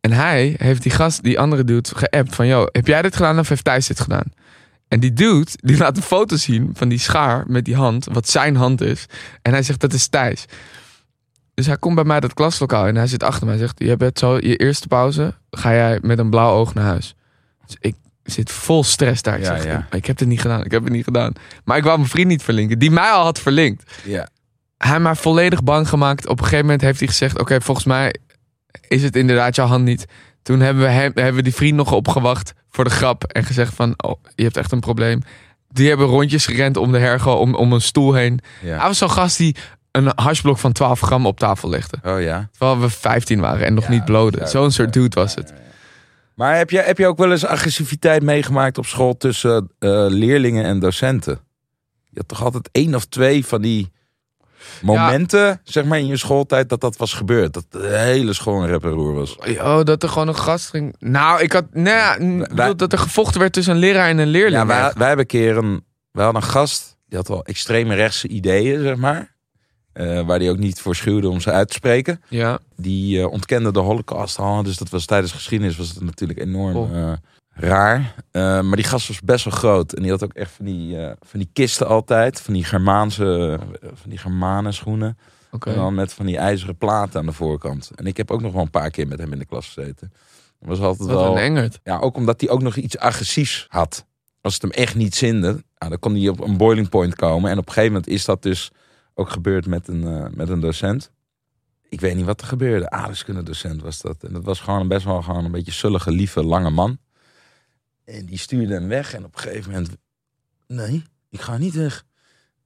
En 0.00 0.12
hij 0.12 0.54
heeft 0.58 0.82
die 0.82 0.92
gast, 0.92 1.22
die 1.22 1.38
andere 1.38 1.64
dude, 1.64 1.88
geappt 1.94 2.34
van... 2.34 2.46
Yo, 2.46 2.66
heb 2.72 2.86
jij 2.86 3.02
dit 3.02 3.16
gedaan 3.16 3.38
of 3.38 3.48
heeft 3.48 3.64
Thijs 3.64 3.86
dit 3.86 4.00
gedaan? 4.00 4.32
En 4.88 5.00
die 5.00 5.12
dude, 5.12 5.50
die 5.56 5.76
laat 5.76 5.96
een 5.96 6.02
foto 6.02 6.36
zien 6.36 6.70
van 6.74 6.88
die 6.88 6.98
schaar 6.98 7.44
met 7.46 7.64
die 7.64 7.76
hand, 7.76 8.06
wat 8.12 8.28
zijn 8.28 8.56
hand 8.56 8.80
is. 8.80 9.06
En 9.42 9.52
hij 9.52 9.62
zegt, 9.62 9.80
dat 9.80 9.92
is 9.92 10.08
Thijs. 10.08 10.44
Dus 11.54 11.66
hij 11.66 11.76
komt 11.76 11.94
bij 11.94 12.04
mij 12.04 12.20
dat 12.20 12.34
klaslokaal 12.34 12.86
en 12.86 12.96
hij 12.96 13.06
zit 13.06 13.22
achter 13.22 13.46
mij. 13.46 13.56
Hij 13.56 13.64
zegt, 13.64 13.78
je 13.78 13.96
bent 13.96 14.18
zo, 14.18 14.36
je 14.36 14.56
eerste 14.56 14.88
pauze, 14.88 15.34
ga 15.50 15.72
jij 15.74 15.98
met 16.02 16.18
een 16.18 16.30
blauw 16.30 16.50
oog 16.52 16.74
naar 16.74 16.84
huis. 16.84 17.14
Dus 17.66 17.76
ik 17.80 17.94
zit 18.24 18.50
vol 18.52 18.84
stress 18.84 19.22
daar. 19.22 19.38
Ik, 19.38 19.44
Ja, 19.44 19.56
zeg, 19.56 19.64
ja. 19.64 19.78
ik, 19.90 19.94
ik 19.94 20.06
heb 20.06 20.18
het 20.18 20.28
niet 20.28 20.40
gedaan, 20.40 20.64
ik 20.64 20.70
heb 20.70 20.84
het 20.84 20.92
niet 20.92 21.04
gedaan. 21.04 21.32
Maar 21.64 21.76
ik 21.76 21.84
wou 21.84 21.96
mijn 21.98 22.10
vriend 22.10 22.28
niet 22.28 22.42
verlinken, 22.42 22.78
die 22.78 22.90
mij 22.90 23.10
al 23.10 23.24
had 23.24 23.38
verlinkt. 23.40 23.92
Ja. 24.04 24.28
Hij 24.76 24.98
maar 25.00 25.16
volledig 25.16 25.62
bang 25.62 25.88
gemaakt. 25.88 26.26
Op 26.28 26.38
een 26.38 26.44
gegeven 26.44 26.64
moment 26.64 26.82
heeft 26.82 26.98
hij 26.98 27.08
gezegd, 27.08 27.38
oké, 27.40 27.60
volgens 27.60 27.86
mij 27.86 28.14
is 28.88 29.02
het 29.02 29.16
inderdaad 29.16 29.56
jouw 29.56 29.66
hand 29.66 29.84
niet. 29.84 30.04
Toen 30.42 30.60
hebben 30.60 30.82
we, 30.82 30.88
hem, 30.88 31.12
hebben 31.14 31.34
we 31.34 31.42
die 31.42 31.54
vriend 31.54 31.76
nog 31.76 31.92
opgewacht 31.92 32.52
voor 32.70 32.84
de 32.84 32.90
grap. 32.90 33.24
En 33.24 33.44
gezegd 33.44 33.74
van, 33.74 33.94
oh, 33.96 34.22
je 34.34 34.42
hebt 34.42 34.56
echt 34.56 34.72
een 34.72 34.80
probleem. 34.80 35.22
Die 35.68 35.88
hebben 35.88 36.06
rondjes 36.06 36.46
gerend 36.46 36.76
om 36.76 36.92
de 36.92 36.98
hergo, 36.98 37.32
om, 37.32 37.54
om 37.54 37.72
een 37.72 37.80
stoel 37.80 38.14
heen. 38.14 38.40
Hij 38.60 38.76
was 38.76 38.98
zo'n 38.98 39.10
gast 39.10 39.36
die 39.36 39.56
een 39.90 40.12
hashblok 40.14 40.58
van 40.58 40.72
12 40.72 41.00
gram 41.00 41.26
op 41.26 41.38
tafel 41.38 41.68
legde. 41.68 41.96
Oh 42.04 42.20
ja. 42.20 42.48
Terwijl 42.58 42.80
we 42.80 42.90
15 42.90 43.40
waren 43.40 43.66
en 43.66 43.74
nog 43.74 43.84
Ja, 43.84 43.90
niet 43.90 44.04
bloden. 44.04 44.48
Zo'n 44.48 44.70
soort 44.70 44.92
dude 44.92 45.20
was 45.20 45.34
het. 45.34 45.52
Maar 46.34 46.56
heb 46.56 46.70
je, 46.70 46.78
heb 46.78 46.98
je 46.98 47.06
ook 47.06 47.18
wel 47.18 47.30
eens 47.30 47.46
agressiviteit 47.46 48.22
meegemaakt 48.22 48.78
op 48.78 48.86
school 48.86 49.16
tussen 49.16 49.70
eh, 49.78 50.06
leerlingen 50.08 50.64
en 50.64 50.78
docenten? 50.78 51.40
Je 52.10 52.18
had 52.18 52.28
toch 52.28 52.42
altijd 52.44 52.68
één 52.72 52.94
of 52.94 53.04
twee 53.04 53.46
van 53.46 53.62
die 53.62 53.92
momenten, 54.82 55.60
zeg 55.64 55.84
maar, 55.84 55.98
in 55.98 56.06
je 56.06 56.16
schooltijd 56.16 56.68
dat 56.68 56.80
dat 56.80 56.96
was 56.96 57.14
gebeurd. 57.14 57.52
Dat 57.52 57.64
de 57.68 57.86
hele 57.96 58.32
school 58.32 58.62
een 58.62 58.68
rep 58.68 58.84
en 58.84 58.90
roer 58.90 59.14
was. 59.14 59.36
Oh, 59.36 59.82
dat 59.82 60.02
er 60.02 60.08
gewoon 60.08 60.28
een 60.28 60.36
gast 60.36 60.68
ging. 60.70 60.94
Nou, 60.98 61.42
ik 61.42 61.52
had. 61.52 61.64
Nou 61.72 61.88
ja, 61.88 62.46
Wij- 62.54 62.74
dat 62.74 62.92
er 62.92 62.98
gevochten 62.98 63.40
werd 63.40 63.52
tussen 63.52 63.74
een 63.74 63.78
leraar 63.80 64.08
en 64.08 64.18
een 64.18 64.28
leerling. 64.28 64.56
Ja, 64.56 64.66
wij, 64.66 64.92
wij 64.96 65.06
hebben 65.06 65.18
een 65.18 65.26
keer 65.26 65.56
een, 65.56 65.84
wij 66.10 66.24
hadden 66.24 66.42
een 66.42 66.48
gast, 66.48 66.96
die 67.08 67.18
had 67.18 67.28
wel 67.28 67.44
extreme 67.44 67.94
rechtse 67.94 68.28
ideeën, 68.28 68.82
zeg 68.82 68.96
maar. 68.96 69.31
Eh, 69.92 70.26
waar 70.26 70.38
die 70.38 70.50
ook 70.50 70.58
niet 70.58 70.80
voor 70.80 70.94
schuwde 70.96 71.28
om 71.28 71.40
ze 71.40 71.50
uit 71.50 71.68
te 71.68 71.74
spreken. 71.74 72.22
Ja. 72.28 72.58
Die 72.76 73.20
eh, 73.20 73.30
ontkende 73.30 73.72
de 73.72 73.78
holocaust 73.78 74.38
al. 74.38 74.62
Dus 74.62 74.76
dat 74.76 74.88
was 74.88 75.04
tijdens 75.06 75.32
geschiedenis 75.32 75.76
was 75.76 75.88
het 75.88 76.02
natuurlijk 76.02 76.38
enorm 76.38 76.76
Oh. 76.76 76.96
eh, 76.96 77.12
raar. 77.54 78.14
Maar 78.32 78.76
die 78.76 78.84
gast 78.84 79.08
was 79.08 79.20
best 79.20 79.44
wel 79.44 79.54
groot. 79.54 79.92
En 79.92 80.02
die 80.02 80.10
had 80.10 80.24
ook 80.24 80.32
echt 80.32 80.50
van 80.50 80.64
die, 80.64 80.96
van 81.20 81.38
die 81.40 81.48
kisten 81.52 81.86
altijd. 81.86 82.40
Van 82.40 82.54
die 82.54 82.64
Germaanse, 82.64 83.58
van 83.94 84.10
die 84.10 84.18
Germanen 84.18 84.74
schoenen. 84.74 85.18
Oké. 85.50 85.70
En 85.70 85.76
dan 85.76 85.94
met 85.94 86.12
van 86.12 86.26
die 86.26 86.36
ijzeren 86.38 86.76
platen 86.76 87.20
aan 87.20 87.26
de 87.26 87.32
voorkant. 87.32 87.90
En 87.94 88.06
ik 88.06 88.16
heb 88.16 88.30
ook 88.30 88.40
nog 88.40 88.52
wel 88.52 88.62
een 88.62 88.70
paar 88.70 88.90
keer 88.90 89.08
met 89.08 89.18
hem 89.18 89.32
in 89.32 89.38
de 89.38 89.44
klas 89.44 89.66
gezeten. 89.66 90.12
Dat 90.58 90.68
was 90.68 90.80
altijd 90.80 91.08
Wat 91.08 91.18
wel... 91.20 91.32
een 91.32 91.42
engert. 91.42 91.80
Ja, 91.84 91.98
ook 91.98 92.16
omdat 92.16 92.40
hij 92.40 92.50
ook 92.50 92.62
nog 92.62 92.76
iets 92.76 92.98
agressiefs 92.98 93.66
had. 93.68 94.06
Als 94.40 94.52
het 94.54 94.62
hem 94.62 94.70
echt 94.70 94.94
niet 94.94 95.14
zinde, 95.14 95.48
nou, 95.48 95.90
dan 95.90 95.98
kon 95.98 96.14
hij 96.14 96.28
op 96.28 96.40
een 96.40 96.56
boiling 96.56 96.88
point 96.88 97.14
komen. 97.14 97.50
En 97.50 97.58
op 97.58 97.66
een 97.66 97.72
gegeven 97.72 97.92
moment 97.92 98.10
is 98.12 98.24
dat 98.24 98.42
dus 98.42 98.70
ook 99.14 99.30
gebeurd 99.30 99.66
met 99.66 99.88
een, 99.88 100.06
eh, 100.06 100.30
met 100.30 100.48
een 100.48 100.60
docent. 100.60 101.10
Ik 101.88 102.00
weet 102.00 102.14
niet 102.14 102.24
wat 102.24 102.40
er 102.40 102.46
gebeurde. 102.46 102.90
Aardrijkskunde 102.90 103.42
docent 103.42 103.82
was 103.82 104.00
dat. 104.00 104.24
En 104.24 104.32
dat 104.32 104.44
was 104.44 104.60
gewoon 104.60 104.88
best 104.88 105.04
wel 105.04 105.22
gewoon 105.22 105.44
een 105.44 105.50
beetje 105.50 105.72
zullige, 105.72 106.10
lieve, 106.10 106.44
lange 106.44 106.70
man. 106.70 106.98
En 108.04 108.26
die 108.26 108.38
stuurde 108.38 108.74
hem 108.74 108.88
weg. 108.88 109.14
En 109.14 109.24
op 109.24 109.34
een 109.34 109.40
gegeven 109.40 109.70
moment, 109.72 109.90
nee, 110.66 111.02
ik 111.28 111.40
ga 111.40 111.56
niet 111.56 111.74
weg. 111.74 112.04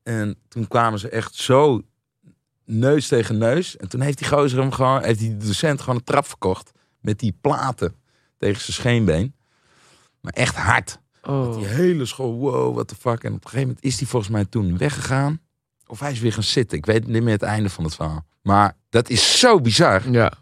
En 0.02 0.38
toen 0.48 0.68
kwamen 0.68 0.98
ze 0.98 1.08
echt 1.08 1.34
zo 1.34 1.82
neus 2.64 3.08
tegen 3.08 3.38
neus. 3.38 3.76
En 3.76 3.88
toen 3.88 4.00
heeft 4.00 4.18
die 4.18 4.28
gozer 4.28 4.58
hem 4.60 4.72
gewoon, 4.72 5.02
heeft 5.02 5.18
die 5.18 5.36
docent 5.36 5.80
gewoon 5.80 5.96
een 5.96 6.04
trap 6.04 6.26
verkocht. 6.26 6.72
Met 7.00 7.18
die 7.18 7.38
platen 7.40 7.94
tegen 8.38 8.60
zijn 8.60 8.72
scheenbeen. 8.72 9.34
Maar 10.20 10.32
echt 10.32 10.56
hard. 10.56 11.00
Oh. 11.22 11.56
Die 11.56 11.66
hele 11.66 12.04
school, 12.04 12.34
wow, 12.34 12.74
what 12.74 12.88
the 12.88 12.94
fuck. 12.94 13.24
En 13.24 13.32
op 13.32 13.44
een 13.44 13.50
gegeven 13.50 13.66
moment 13.66 13.84
is 13.84 13.98
hij 13.98 14.08
volgens 14.08 14.32
mij 14.32 14.44
toen 14.44 14.78
weggegaan. 14.78 15.40
Of 15.86 16.00
hij 16.00 16.12
is 16.12 16.20
weer 16.20 16.32
gaan 16.32 16.42
zitten. 16.42 16.78
Ik 16.78 16.86
weet 16.86 17.06
niet 17.06 17.22
meer 17.22 17.32
het 17.32 17.42
einde 17.42 17.70
van 17.70 17.84
het 17.84 17.94
verhaal. 17.94 18.24
Maar 18.42 18.72
dat 18.90 19.08
is 19.08 19.38
zo 19.38 19.60
bizar. 19.60 20.02
Ja. 20.10 20.32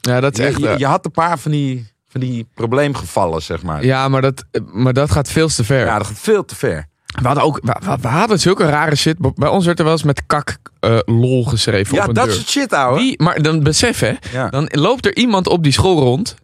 Ja, 0.00 0.20
dat 0.20 0.38
is 0.38 0.44
echt. 0.44 0.58
je, 0.58 0.68
eh, 0.68 0.78
je 0.78 0.86
had 0.86 1.04
een 1.04 1.10
paar 1.10 1.38
van 1.38 1.50
die, 1.50 1.92
van 2.08 2.20
die 2.20 2.46
probleemgevallen, 2.54 3.42
zeg 3.42 3.62
maar. 3.62 3.84
Ja, 3.84 4.08
maar 4.08 4.22
dat, 4.22 4.44
maar 4.72 4.92
dat 4.92 5.10
gaat 5.10 5.28
veel 5.30 5.48
te 5.48 5.64
ver. 5.64 5.84
Ja, 5.86 5.98
dat 5.98 6.06
gaat 6.06 6.18
veel 6.18 6.44
te 6.44 6.56
ver. 6.56 6.88
We 7.20 7.26
hadden 7.26 7.44
ook, 7.44 7.60
we, 7.62 7.96
we- 8.00 8.08
hadden 8.08 8.40
zulke 8.40 8.64
rare 8.66 8.96
shit. 8.96 9.34
Bij 9.34 9.48
ons 9.48 9.66
werd 9.66 9.78
er 9.78 9.84
wel 9.84 9.92
eens 9.92 10.02
met 10.02 10.22
kak 10.26 10.56
eh, 10.80 10.98
lol 11.04 11.44
geschreven 11.44 11.94
Ja, 11.94 12.02
op 12.02 12.08
een 12.08 12.14
dat 12.14 12.24
deur. 12.24 12.34
soort 12.34 12.48
shit, 12.48 12.72
ouwe. 12.72 12.98
Wie, 12.98 13.22
maar 13.22 13.42
dan 13.42 13.62
besef 13.62 14.00
hè, 14.00 14.12
Ja. 14.32 14.48
dan 14.48 14.68
loopt 14.70 15.06
er 15.06 15.16
iemand 15.16 15.46
op 15.48 15.62
die 15.62 15.72
school 15.72 15.98
rond. 16.00 16.34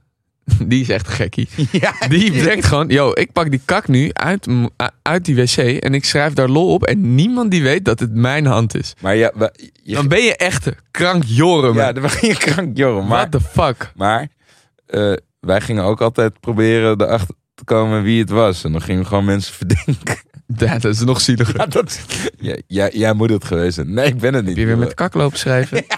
Die 0.69 0.81
is 0.81 0.89
echt 0.89 1.09
gekkie. 1.09 1.49
ja. 1.73 1.95
Die 2.09 2.43
denkt 2.43 2.65
gewoon, 2.65 2.89
yo, 2.89 3.11
ik 3.15 3.33
pak 3.33 3.51
die 3.51 3.61
kak 3.65 3.89
nu 3.89 4.11
uit, 4.13 4.47
uit 5.03 5.25
die 5.25 5.37
wc 5.37 5.57
en 5.57 5.95
ik 5.95 6.05
schrijf 6.05 6.33
daar 6.33 6.49
lol 6.49 6.73
op 6.73 6.85
en 6.85 7.15
niemand 7.15 7.51
die 7.51 7.63
weet 7.63 7.85
dat 7.85 8.01
het 8.01 8.15
mijn 8.15 8.47
hand 8.47 8.75
is. 8.75 8.95
Maar 9.01 9.17
ja, 9.17 9.33
je, 9.83 9.95
Dan 9.95 10.09
ben 10.09 10.23
je 10.23 10.37
echt 10.37 10.69
krankjoren, 10.91 11.75
ja, 11.75 11.93
dan 11.93 12.03
ben 12.03 12.29
je 12.29 12.37
krank, 12.37 12.77
Joram. 12.77 13.07
Maar, 13.07 13.29
What 13.29 13.31
the 13.31 13.41
fuck? 13.41 13.93
maar 13.95 14.29
eh, 14.87 15.13
wij 15.41 15.61
gingen 15.61 15.85
ook 15.85 16.01
altijd 16.01 16.41
proberen 16.41 17.01
erachter 17.01 17.35
te 17.55 17.65
komen 17.65 18.03
wie 18.03 18.21
het 18.21 18.31
was. 18.31 18.65
En 18.65 18.73
dan 18.73 18.83
gingen 18.83 19.03
we 19.03 19.09
gewoon 19.09 19.25
mensen 19.25 19.55
verdenken. 19.65 20.19
Ja, 20.57 20.79
dat 20.79 20.95
is 20.95 21.01
nog 21.01 21.21
zieliger. 21.21 21.57
Ja, 21.59 21.67
dat, 21.67 22.01
ja, 22.39 22.57
jij, 22.67 22.91
jij 22.95 23.13
moet 23.13 23.31
het 23.31 23.45
geweest 23.45 23.75
zijn. 23.75 23.95
Nee, 23.95 24.07
ik 24.07 24.19
ben 24.19 24.35
het 24.35 24.45
niet. 24.45 24.57
Heb 24.57 24.65
je 24.65 24.67
weer 24.67 24.79
met 24.79 24.89
de 24.89 24.95
kak 24.95 25.15
lopen 25.15 25.39
schrijven? 25.39 25.85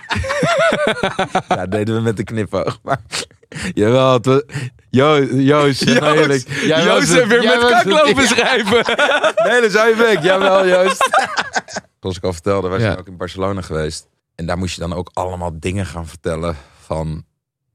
Ja, 1.48 1.56
dat 1.56 1.70
deden 1.70 1.94
we 1.94 2.00
met 2.00 2.16
de 2.16 2.24
knipoog. 2.24 2.78
Maar 2.82 3.00
jawel, 3.74 4.12
het 4.12 4.26
was... 4.26 4.42
Jo, 4.90 5.22
Joost, 5.24 6.00
maar 6.00 6.14
eerlijk. 6.16 6.48
Jij 6.48 6.76
was 6.76 6.84
Joost 6.84 7.12
heeft 7.12 7.26
weer 7.28 7.42
met 7.44 7.62
was 7.62 7.70
kak 7.70 7.82
het. 7.84 7.92
lopen 7.92 8.22
Ja. 8.22 8.26
schrijven. 8.28 8.84
Nee, 9.50 9.60
dat 9.60 9.72
zou 9.72 9.88
je 9.88 9.94
weg. 9.96 10.22
Jawel, 10.22 10.66
Joost. 10.66 11.08
Zoals 12.00 12.16
ik 12.16 12.24
al 12.24 12.32
vertelde, 12.32 12.68
wij 12.68 12.78
zijn 12.78 12.92
Ja. 12.92 12.98
ook 12.98 13.06
in 13.06 13.16
Barcelona 13.16 13.60
geweest. 13.62 14.06
En 14.34 14.46
daar 14.46 14.58
moest 14.58 14.74
je 14.74 14.80
dan 14.80 14.92
ook 14.94 15.10
allemaal 15.12 15.50
dingen 15.60 15.86
gaan 15.86 16.06
vertellen 16.06 16.56
van 16.84 17.24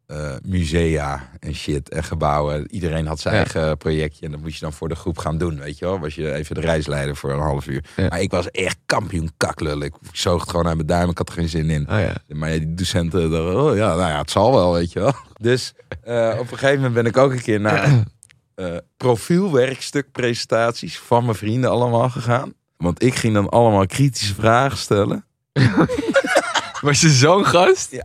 eh, 0.06 0.32
musea 0.46 1.30
en 1.40 1.56
shit 1.56 1.90
en 1.90 2.04
gebouwen. 2.04 2.72
Iedereen 2.74 3.08
had 3.08 3.20
zijn 3.20 3.34
Ja. 3.36 3.40
eigen 3.40 3.78
projectje 3.78 4.26
en 4.26 4.32
dat 4.32 4.42
moest 4.42 4.54
je 4.54 4.60
dan 4.60 4.74
voor 4.74 4.90
de 4.90 4.96
groep 4.96 5.18
gaan 5.18 5.38
doen, 5.38 5.60
weet 5.60 5.78
je 5.78 5.86
wel. 5.86 6.00
Was 6.00 6.16
je 6.16 6.34
even 6.34 6.56
de 6.56 6.62
reisleider 6.62 7.16
voor 7.16 7.32
een 7.32 7.40
half 7.40 7.68
uur. 7.68 7.84
Ja. 7.96 8.08
Maar 8.08 8.22
ik 8.22 8.32
was 8.32 8.52
echt 8.52 8.78
kampioen 8.86 9.32
kaklul. 9.38 9.82
Ik 9.82 9.94
zoog 10.12 10.42
het 10.42 10.50
gewoon 10.50 10.66
uit 10.68 10.76
mijn 10.76 10.88
duim, 10.88 11.10
ik 11.10 11.18
had 11.18 11.28
er 11.30 11.34
geen 11.36 11.50
zin 11.50 11.70
in. 11.70 11.90
Oh 11.90 12.00
ja. 12.00 12.14
Maar 12.28 12.54
ja, 12.54 12.58
die 12.60 12.74
docenten, 12.74 13.30
dachten, 13.32 13.62
oh 13.64 13.76
ja, 13.76 13.88
nou 13.96 14.10
ja, 14.12 14.18
het 14.18 14.32
zal 14.32 14.54
wel, 14.54 14.74
weet 14.74 14.92
je 14.92 15.00
wel. 15.00 15.14
Dus 15.42 15.74
eh, 16.04 16.34
op 16.40 16.52
een 16.52 16.58
gegeven 16.58 16.76
moment 16.76 16.94
ben 16.94 17.06
ik 17.06 17.18
ook 17.18 17.32
een 17.32 17.42
keer 17.42 17.60
naar 17.60 18.04
eh 18.56 18.78
profielwerkstuk 18.98 20.12
presentaties 20.12 21.00
van 21.00 21.24
mijn 21.26 21.38
vrienden 21.38 21.70
allemaal 21.70 22.10
gegaan. 22.10 22.54
Want 22.78 23.04
ik 23.04 23.16
ging 23.16 23.34
dan 23.34 23.50
allemaal 23.50 23.86
kritische 23.86 24.34
vragen 24.34 24.78
stellen. 24.78 25.26
Was 26.82 27.02
je 27.02 27.10
zo'n 27.10 27.46
gast? 27.46 28.04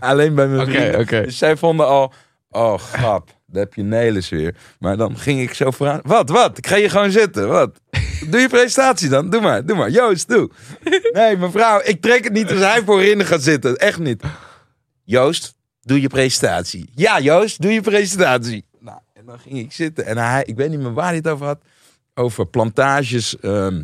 Alleen 0.00 0.34
bij 0.34 0.48
mijn 0.48 0.66
vrienden. 0.66 1.00
oké. 1.00 1.22
Dus 1.22 1.38
zij 1.38 1.56
vonden 1.56 1.86
al, 1.86 2.12
oh 2.50 2.78
grap, 2.78 3.30
daar 3.46 3.62
heb 3.62 3.74
je 3.74 3.82
Nelis 3.82 4.28
weer. 4.28 4.54
Maar 4.78 4.96
dan 4.96 5.18
ging 5.18 5.40
ik 5.40 5.54
zo 5.54 5.70
vooraan, 5.70 6.00
wat, 6.02 6.28
wat? 6.28 6.58
Ik 6.58 6.66
ga 6.66 6.76
hier 6.76 6.90
gewoon 6.90 7.10
zitten, 7.10 7.48
wat? 7.48 7.80
Doe 8.30 8.40
je 8.40 8.48
presentatie 8.48 9.08
dan, 9.08 9.30
doe 9.30 9.40
maar, 9.40 9.66
doe 9.66 9.76
maar. 9.76 9.90
Joost, 9.90 10.28
doe. 10.28 10.50
Nee, 11.12 11.36
mevrouw, 11.36 11.80
ik 11.84 12.00
trek 12.00 12.24
het 12.24 12.32
niet 12.32 12.50
als 12.50 12.60
hij 12.60 12.82
voorin 12.84 13.24
gaat 13.24 13.42
zitten, 13.42 13.76
echt 13.76 13.98
niet. 13.98 14.22
Joost, 15.04 15.54
doe 15.80 16.00
je 16.00 16.08
presentatie. 16.08 16.90
Ja, 16.94 17.20
Joost, 17.20 17.62
doe 17.62 17.72
je 17.72 17.80
presentatie. 17.80 18.64
Nou, 18.78 18.98
en 19.14 19.26
dan 19.26 19.38
ging 19.38 19.58
ik 19.58 19.72
zitten 19.72 20.06
en 20.06 20.18
hij, 20.18 20.42
ik 20.46 20.56
weet 20.56 20.70
niet 20.70 20.80
meer 20.80 20.92
waar 20.92 21.06
hij 21.06 21.16
het 21.16 21.28
over 21.28 21.46
had. 21.46 21.60
Over 22.14 22.46
plantages 22.46 23.38
ehm, 23.40 23.82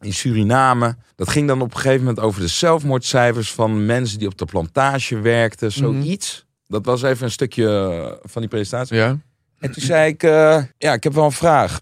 in 0.00 0.12
Suriname. 0.12 0.96
Dat 1.16 1.28
ging 1.28 1.48
dan 1.48 1.60
op 1.60 1.70
een 1.74 1.76
gegeven 1.80 1.98
moment 1.98 2.20
over 2.20 2.40
de 2.40 2.46
zelfmoordcijfers 2.48 3.52
van 3.52 3.86
mensen 3.86 4.18
die 4.18 4.28
op 4.28 4.38
de 4.38 4.44
plantage 4.44 5.18
werkten. 5.20 5.72
Zoiets. 5.72 6.46
Dat 6.66 6.84
was 6.84 7.02
even 7.02 7.24
een 7.24 7.30
stukje 7.30 7.66
eh, 7.68 8.28
van 8.30 8.40
die 8.42 8.50
presentatie. 8.50 8.96
Ja. 8.96 9.18
En 9.58 9.72
toen 9.72 9.82
zei 9.82 10.08
ik, 10.08 10.22
eh, 10.22 10.62
ja, 10.78 10.92
ik 10.92 11.02
heb 11.02 11.12
wel 11.14 11.24
een 11.24 11.32
vraag. 11.32 11.80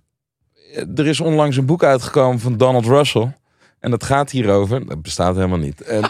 Er 0.97 1.07
is 1.07 1.21
onlangs 1.21 1.57
een 1.57 1.67
boek 1.67 1.83
uitgekomen 1.85 2.41
van 2.41 2.57
Donald 2.57 2.87
Russell. 2.87 3.37
En 3.81 3.91
dat 3.91 4.05
gaat 4.05 4.31
hierover. 4.31 4.87
Dat 4.87 5.03
bestaat 5.03 5.35
helemaal 5.35 5.59
niet. 5.59 5.81
En, 5.81 6.01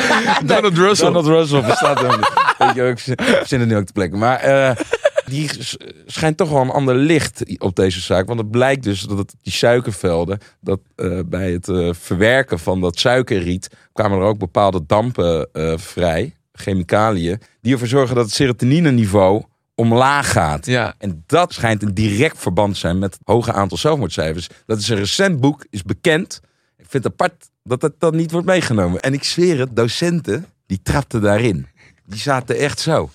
Donald 0.46 0.76
Russell. 0.78 1.06
Donald 1.06 1.26
Russell 1.26 1.62
bestaat 1.62 1.96
helemaal 1.98 2.18
niet. 2.18 2.32
Weet 2.58 2.74
je, 2.74 2.82
ik 2.88 2.98
zin- 2.98 3.16
ik 3.40 3.42
zin 3.46 3.60
het 3.60 3.68
nu 3.68 3.76
ook 3.76 3.84
te 3.86 3.92
plekken. 3.92 4.18
Maar 4.18 4.38
eh, 4.38 4.76
die 5.28 5.50
schijnt 6.06 6.36
toch 6.36 6.50
wel 6.50 6.60
een 6.60 6.70
ander 6.70 6.94
licht 6.94 7.60
op 7.60 7.76
deze 7.76 8.00
zaak. 8.00 8.26
Want 8.26 8.38
het 8.38 8.50
blijkt 8.50 8.82
dus 8.82 9.00
dat 9.00 9.18
het, 9.18 9.34
die 9.42 9.52
suikervelden, 9.52 10.38
dat 10.60 10.80
eh, 10.94 11.20
bij 11.26 11.52
het 11.52 11.68
eh, 11.68 11.88
verwerken 11.92 12.58
van 12.58 12.80
dat 12.80 12.98
suikerriet, 12.98 13.70
kwamen 13.92 14.18
er 14.18 14.24
ook 14.24 14.38
bepaalde 14.38 14.86
dampen 14.86 15.48
eh, 15.52 15.72
vrij. 15.76 16.36
chemicaliën 16.52 17.40
die 17.60 17.72
ervoor 17.72 17.88
zorgen 17.88 18.14
dat 18.14 18.24
het 18.24 18.34
serotonine-niveau 18.34 19.42
omlaag 19.74 20.32
gaat. 20.32 20.66
Ja. 20.66 20.94
En 20.98 21.24
dat 21.26 21.52
schijnt 21.52 21.82
een 21.82 21.94
direct 21.94 22.38
verband 22.38 22.72
te 22.72 22.80
zijn 22.80 22.98
met 22.98 23.12
het 23.12 23.22
hoge 23.24 23.52
aantal 23.52 23.78
zelfmoordcijfers. 23.78 24.48
Dat 24.66 24.78
is 24.78 24.88
een 24.88 24.96
recent 24.96 25.40
boek, 25.40 25.66
is 25.70 25.82
bekend. 25.82 26.40
Ik 26.76 26.86
vind 26.88 27.04
het 27.04 27.12
apart 27.12 27.48
dat 27.62 27.80
dat 27.80 27.92
dan 27.98 28.16
niet 28.16 28.30
wordt 28.30 28.46
meegenomen. 28.46 29.00
En 29.00 29.12
ik 29.12 29.24
zweer 29.24 29.58
het, 29.58 29.76
docenten, 29.76 30.46
die 30.66 30.80
trapten 30.82 31.20
daarin. 31.20 31.66
Die 32.06 32.20
zaten 32.20 32.56
echt 32.56 32.80
zo. 32.80 33.10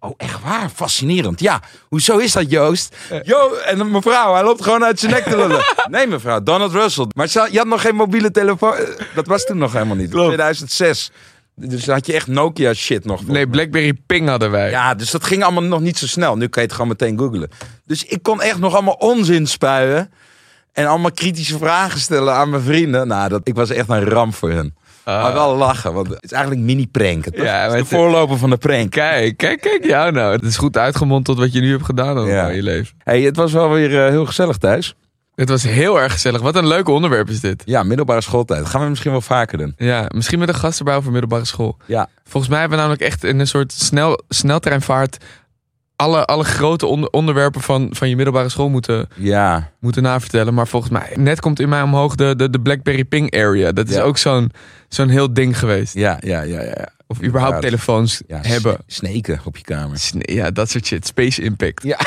Oh, 0.00 0.14
echt 0.16 0.42
waar? 0.42 0.68
Fascinerend. 0.74 1.40
Ja, 1.40 1.60
hoezo 1.88 2.16
is 2.18 2.32
dat, 2.32 2.50
Joost? 2.50 2.96
Jo, 3.22 3.52
en 3.54 3.90
mevrouw, 3.90 4.32
hij 4.34 4.42
loopt 4.42 4.62
gewoon 4.62 4.84
uit 4.84 5.00
zijn 5.00 5.12
nek 5.12 5.24
te 5.24 5.36
lullen. 5.36 5.60
Nee, 5.90 6.06
mevrouw, 6.06 6.42
Donald 6.42 6.72
Russell. 6.72 7.06
Maar 7.14 7.28
je 7.50 7.58
had 7.58 7.66
nog 7.66 7.80
geen 7.80 7.94
mobiele 7.94 8.30
telefoon. 8.30 8.74
Eh, 8.74 8.84
Dat 9.14 9.26
was 9.26 9.44
toen 9.44 9.58
nog 9.58 9.72
helemaal 9.72 9.96
niet. 9.96 10.10
Klopt. 10.10 10.26
2006. 10.26 11.10
Dus 11.54 11.86
had 11.86 12.06
je 12.06 12.12
echt 12.12 12.26
Nokia 12.26 12.74
shit 12.74 13.04
nog. 13.04 13.26
Nee, 13.26 13.48
Blackberry 13.48 13.96
Ping 14.06 14.28
hadden 14.28 14.50
wij. 14.50 14.70
Ja, 14.70 14.94
dus 14.94 15.10
dat 15.10 15.24
ging 15.24 15.42
allemaal 15.42 15.62
nog 15.62 15.80
niet 15.80 15.98
zo 15.98 16.06
snel. 16.06 16.36
Nu 16.36 16.46
kan 16.48 16.62
je 16.62 16.68
het 16.68 16.76
gewoon 16.76 16.88
meteen 16.98 17.18
googlen. 17.18 17.50
Dus 17.86 18.04
ik 18.04 18.22
kon 18.22 18.42
echt 18.42 18.58
nog 18.58 18.74
allemaal 18.74 18.94
onzin 18.94 19.46
spuien. 19.46 20.12
En 20.72 20.86
allemaal 20.86 21.12
kritische 21.12 21.58
vragen 21.58 22.00
stellen 22.00 22.34
aan 22.34 22.50
mijn 22.50 22.62
vrienden. 22.62 23.08
Nou, 23.08 23.28
dat, 23.28 23.40
ik 23.44 23.54
was 23.54 23.70
echt 23.70 23.88
een 23.88 24.04
ramp 24.08 24.34
voor 24.34 24.50
hen. 24.50 24.76
Ah. 25.08 25.22
Maar 25.22 25.32
wel 25.32 25.56
lachen, 25.56 25.92
want 25.92 26.08
het 26.08 26.22
is 26.24 26.32
eigenlijk 26.32 26.64
mini-pranken. 26.64 27.32
toch? 27.32 27.44
Ja, 27.44 27.54
Het 27.56 27.66
is 27.66 27.72
de 27.72 27.78
het- 27.78 27.88
voorloper 27.88 28.38
van 28.38 28.50
de 28.50 28.56
prank. 28.56 28.90
Kijk, 28.90 29.36
kijk, 29.36 29.60
kijk 29.60 29.84
jou 29.84 30.12
nou. 30.12 30.32
Het 30.32 30.42
is 30.42 30.56
goed 30.56 30.76
uitgemond 30.78 31.24
tot 31.24 31.38
wat 31.38 31.52
je 31.52 31.60
nu 31.60 31.70
hebt 31.70 31.84
gedaan 31.84 32.26
Ja. 32.26 32.48
in 32.48 32.54
je 32.54 32.62
leven. 32.62 32.96
Hey, 33.04 33.20
het 33.22 33.36
was 33.36 33.52
wel 33.52 33.70
weer 33.70 34.04
eh, 34.04 34.10
heel 34.10 34.26
gezellig 34.26 34.56
thuis. 34.56 34.94
Het 35.34 35.48
was 35.48 35.62
heel 35.62 36.00
erg 36.00 36.12
gezellig. 36.12 36.40
Wat 36.40 36.56
een 36.56 36.66
leuk 36.66 36.88
onderwerp 36.88 37.28
is 37.28 37.40
dit. 37.40 37.62
Ja, 37.64 37.82
middelbare 37.82 38.20
schooltijd. 38.20 38.66
Gaan 38.66 38.82
we 38.82 38.88
misschien 38.88 39.10
wel 39.10 39.20
vaker 39.20 39.58
doen. 39.58 39.74
Ja, 39.76 40.04
misschien 40.08 40.38
met 40.38 40.48
een 40.48 40.54
gast 40.54 40.78
erbij 40.78 40.96
over 40.96 41.10
middelbare 41.12 41.44
school. 41.44 41.76
Ja, 41.86 42.08
Volgens 42.24 42.50
mij 42.52 42.60
hebben 42.60 42.78
we 42.78 42.84
namelijk 42.84 43.10
echt 43.10 43.24
in 43.24 43.38
een 43.38 43.46
soort 43.46 43.72
snel, 43.72 44.22
sneltreinvaart 44.28 45.16
alle, 45.98 46.24
alle 46.24 46.44
grote 46.44 46.86
onder- 46.86 47.10
onderwerpen 47.10 47.60
van, 47.60 47.88
van 47.90 48.08
je 48.08 48.16
middelbare 48.16 48.48
school 48.48 48.68
moeten, 48.68 49.08
ja. 49.14 49.70
moeten 49.80 50.02
navertellen. 50.02 50.54
Maar 50.54 50.68
volgens 50.68 50.92
mij, 50.92 51.12
net 51.14 51.40
komt 51.40 51.60
in 51.60 51.68
mij 51.68 51.82
omhoog 51.82 52.14
de, 52.14 52.36
de, 52.36 52.50
de 52.50 52.60
Blackberry 52.60 53.04
Ping 53.04 53.34
area. 53.36 53.72
Dat 53.72 53.88
is 53.88 53.94
Ja. 53.94 54.02
ook 54.02 54.18
zo'n 54.18 54.50
zo'n 54.88 55.08
heel 55.08 55.32
ding 55.32 55.58
geweest. 55.58 55.94
Ja, 55.94 56.16
ja, 56.20 56.40
ja, 56.42 56.62
ja. 56.62 56.88
Of 57.06 57.22
überhaupt 57.22 57.54
Ja, 57.54 57.60
telefoons 57.60 58.22
hebben. 58.28 58.76
Sneken 58.86 59.40
op 59.44 59.56
je 59.56 59.62
kamer. 59.64 59.98
Sne- 59.98 60.32
Ja, 60.34 60.50
dat 60.50 60.70
soort 60.70 60.86
shit. 60.86 61.06
Space 61.06 61.42
Impact. 61.42 61.82
Ja. 61.92 61.98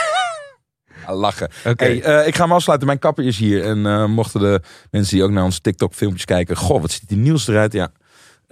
Lachen. 1.08 1.50
Oké. 1.66 1.84
Hey, 1.84 2.02
eh, 2.02 2.28
ik 2.28 2.36
ga 2.36 2.44
hem 2.44 2.52
afsluiten. 2.52 2.88
Mijn 2.88 3.00
kapper 3.00 3.26
is 3.26 3.38
hier. 3.38 3.64
En 3.64 3.86
eh, 3.86 4.06
mochten 4.06 4.40
de 4.40 4.62
mensen 4.92 5.16
die 5.16 5.24
ook 5.26 5.32
naar 5.32 5.44
onze 5.44 5.62
TikTok-filmpjes 5.62 6.26
kijken. 6.26 6.58
Goh, 6.58 6.82
wat 6.82 6.92
ziet 6.92 7.08
die 7.08 7.18
nieuws 7.18 7.48
eruit? 7.48 7.74
Ja, 7.74 7.92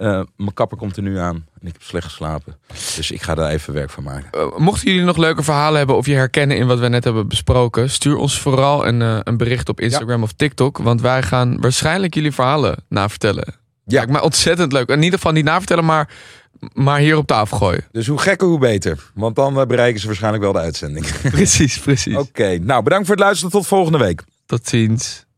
eh, 0.00 0.20
mijn 0.36 0.54
kapper 0.54 0.78
komt 0.78 0.96
er 0.96 1.02
nu 1.02 1.18
aan. 1.18 1.34
En 1.34 1.66
ik 1.66 1.72
heb 1.72 1.82
slecht 1.82 2.04
geslapen. 2.04 2.56
Dus 2.96 3.10
ik 3.10 3.22
ga 3.22 3.34
daar 3.34 3.50
even 3.50 3.74
werk 3.74 3.90
van 3.90 4.02
maken. 4.02 4.28
Eh, 4.30 4.56
mochten 4.56 4.90
jullie 4.90 5.04
nog 5.04 5.16
leuke 5.16 5.42
verhalen 5.42 5.78
hebben 5.78 5.96
of 5.96 6.06
je 6.06 6.14
herkennen 6.14 6.56
in 6.56 6.66
wat 6.66 6.78
we 6.78 6.88
net 6.88 7.04
hebben 7.04 7.28
besproken, 7.28 7.90
stuur 7.90 8.16
ons 8.16 8.40
vooral 8.40 8.86
een, 8.86 9.02
eh, 9.02 9.18
een 9.22 9.36
bericht 9.36 9.68
op 9.68 9.80
Instagram 9.80 10.22
of 10.22 10.32
TikTok. 10.32 10.78
Want 10.78 11.00
wij 11.00 11.22
gaan 11.22 11.60
waarschijnlijk 11.60 12.14
jullie 12.14 12.32
verhalen 12.32 12.76
navertellen. 12.88 13.44
Ja. 13.84 13.96
Lijkt 13.96 14.10
mij 14.10 14.20
ontzettend 14.20 14.72
leuk. 14.72 14.88
In 14.88 15.02
ieder 15.02 15.18
geval 15.18 15.32
niet 15.32 15.44
navertellen, 15.44 15.84
maar, 15.84 16.08
maar 16.72 16.98
hier 16.98 17.16
op 17.16 17.26
tafel 17.26 17.56
gooien. 17.56 17.84
Dus 17.92 18.06
hoe 18.06 18.18
gekker, 18.18 18.48
hoe 18.48 18.58
beter. 18.58 19.10
Want 19.14 19.36
dan 19.36 19.54
bereiken 19.66 20.00
ze 20.00 20.06
waarschijnlijk 20.06 20.42
wel 20.42 20.52
de 20.52 20.58
uitzending. 20.58 21.06
precies, 21.30 21.78
precies. 21.78 22.16
Oké, 22.28 22.58
nou 22.58 22.82
bedankt 22.82 23.06
voor 23.06 23.14
het 23.14 23.24
luisteren. 23.24 23.52
Tot 23.52 23.66
volgende 23.66 23.98
week. 23.98 24.22
Tot 24.46 24.68
ziens. 24.68 25.28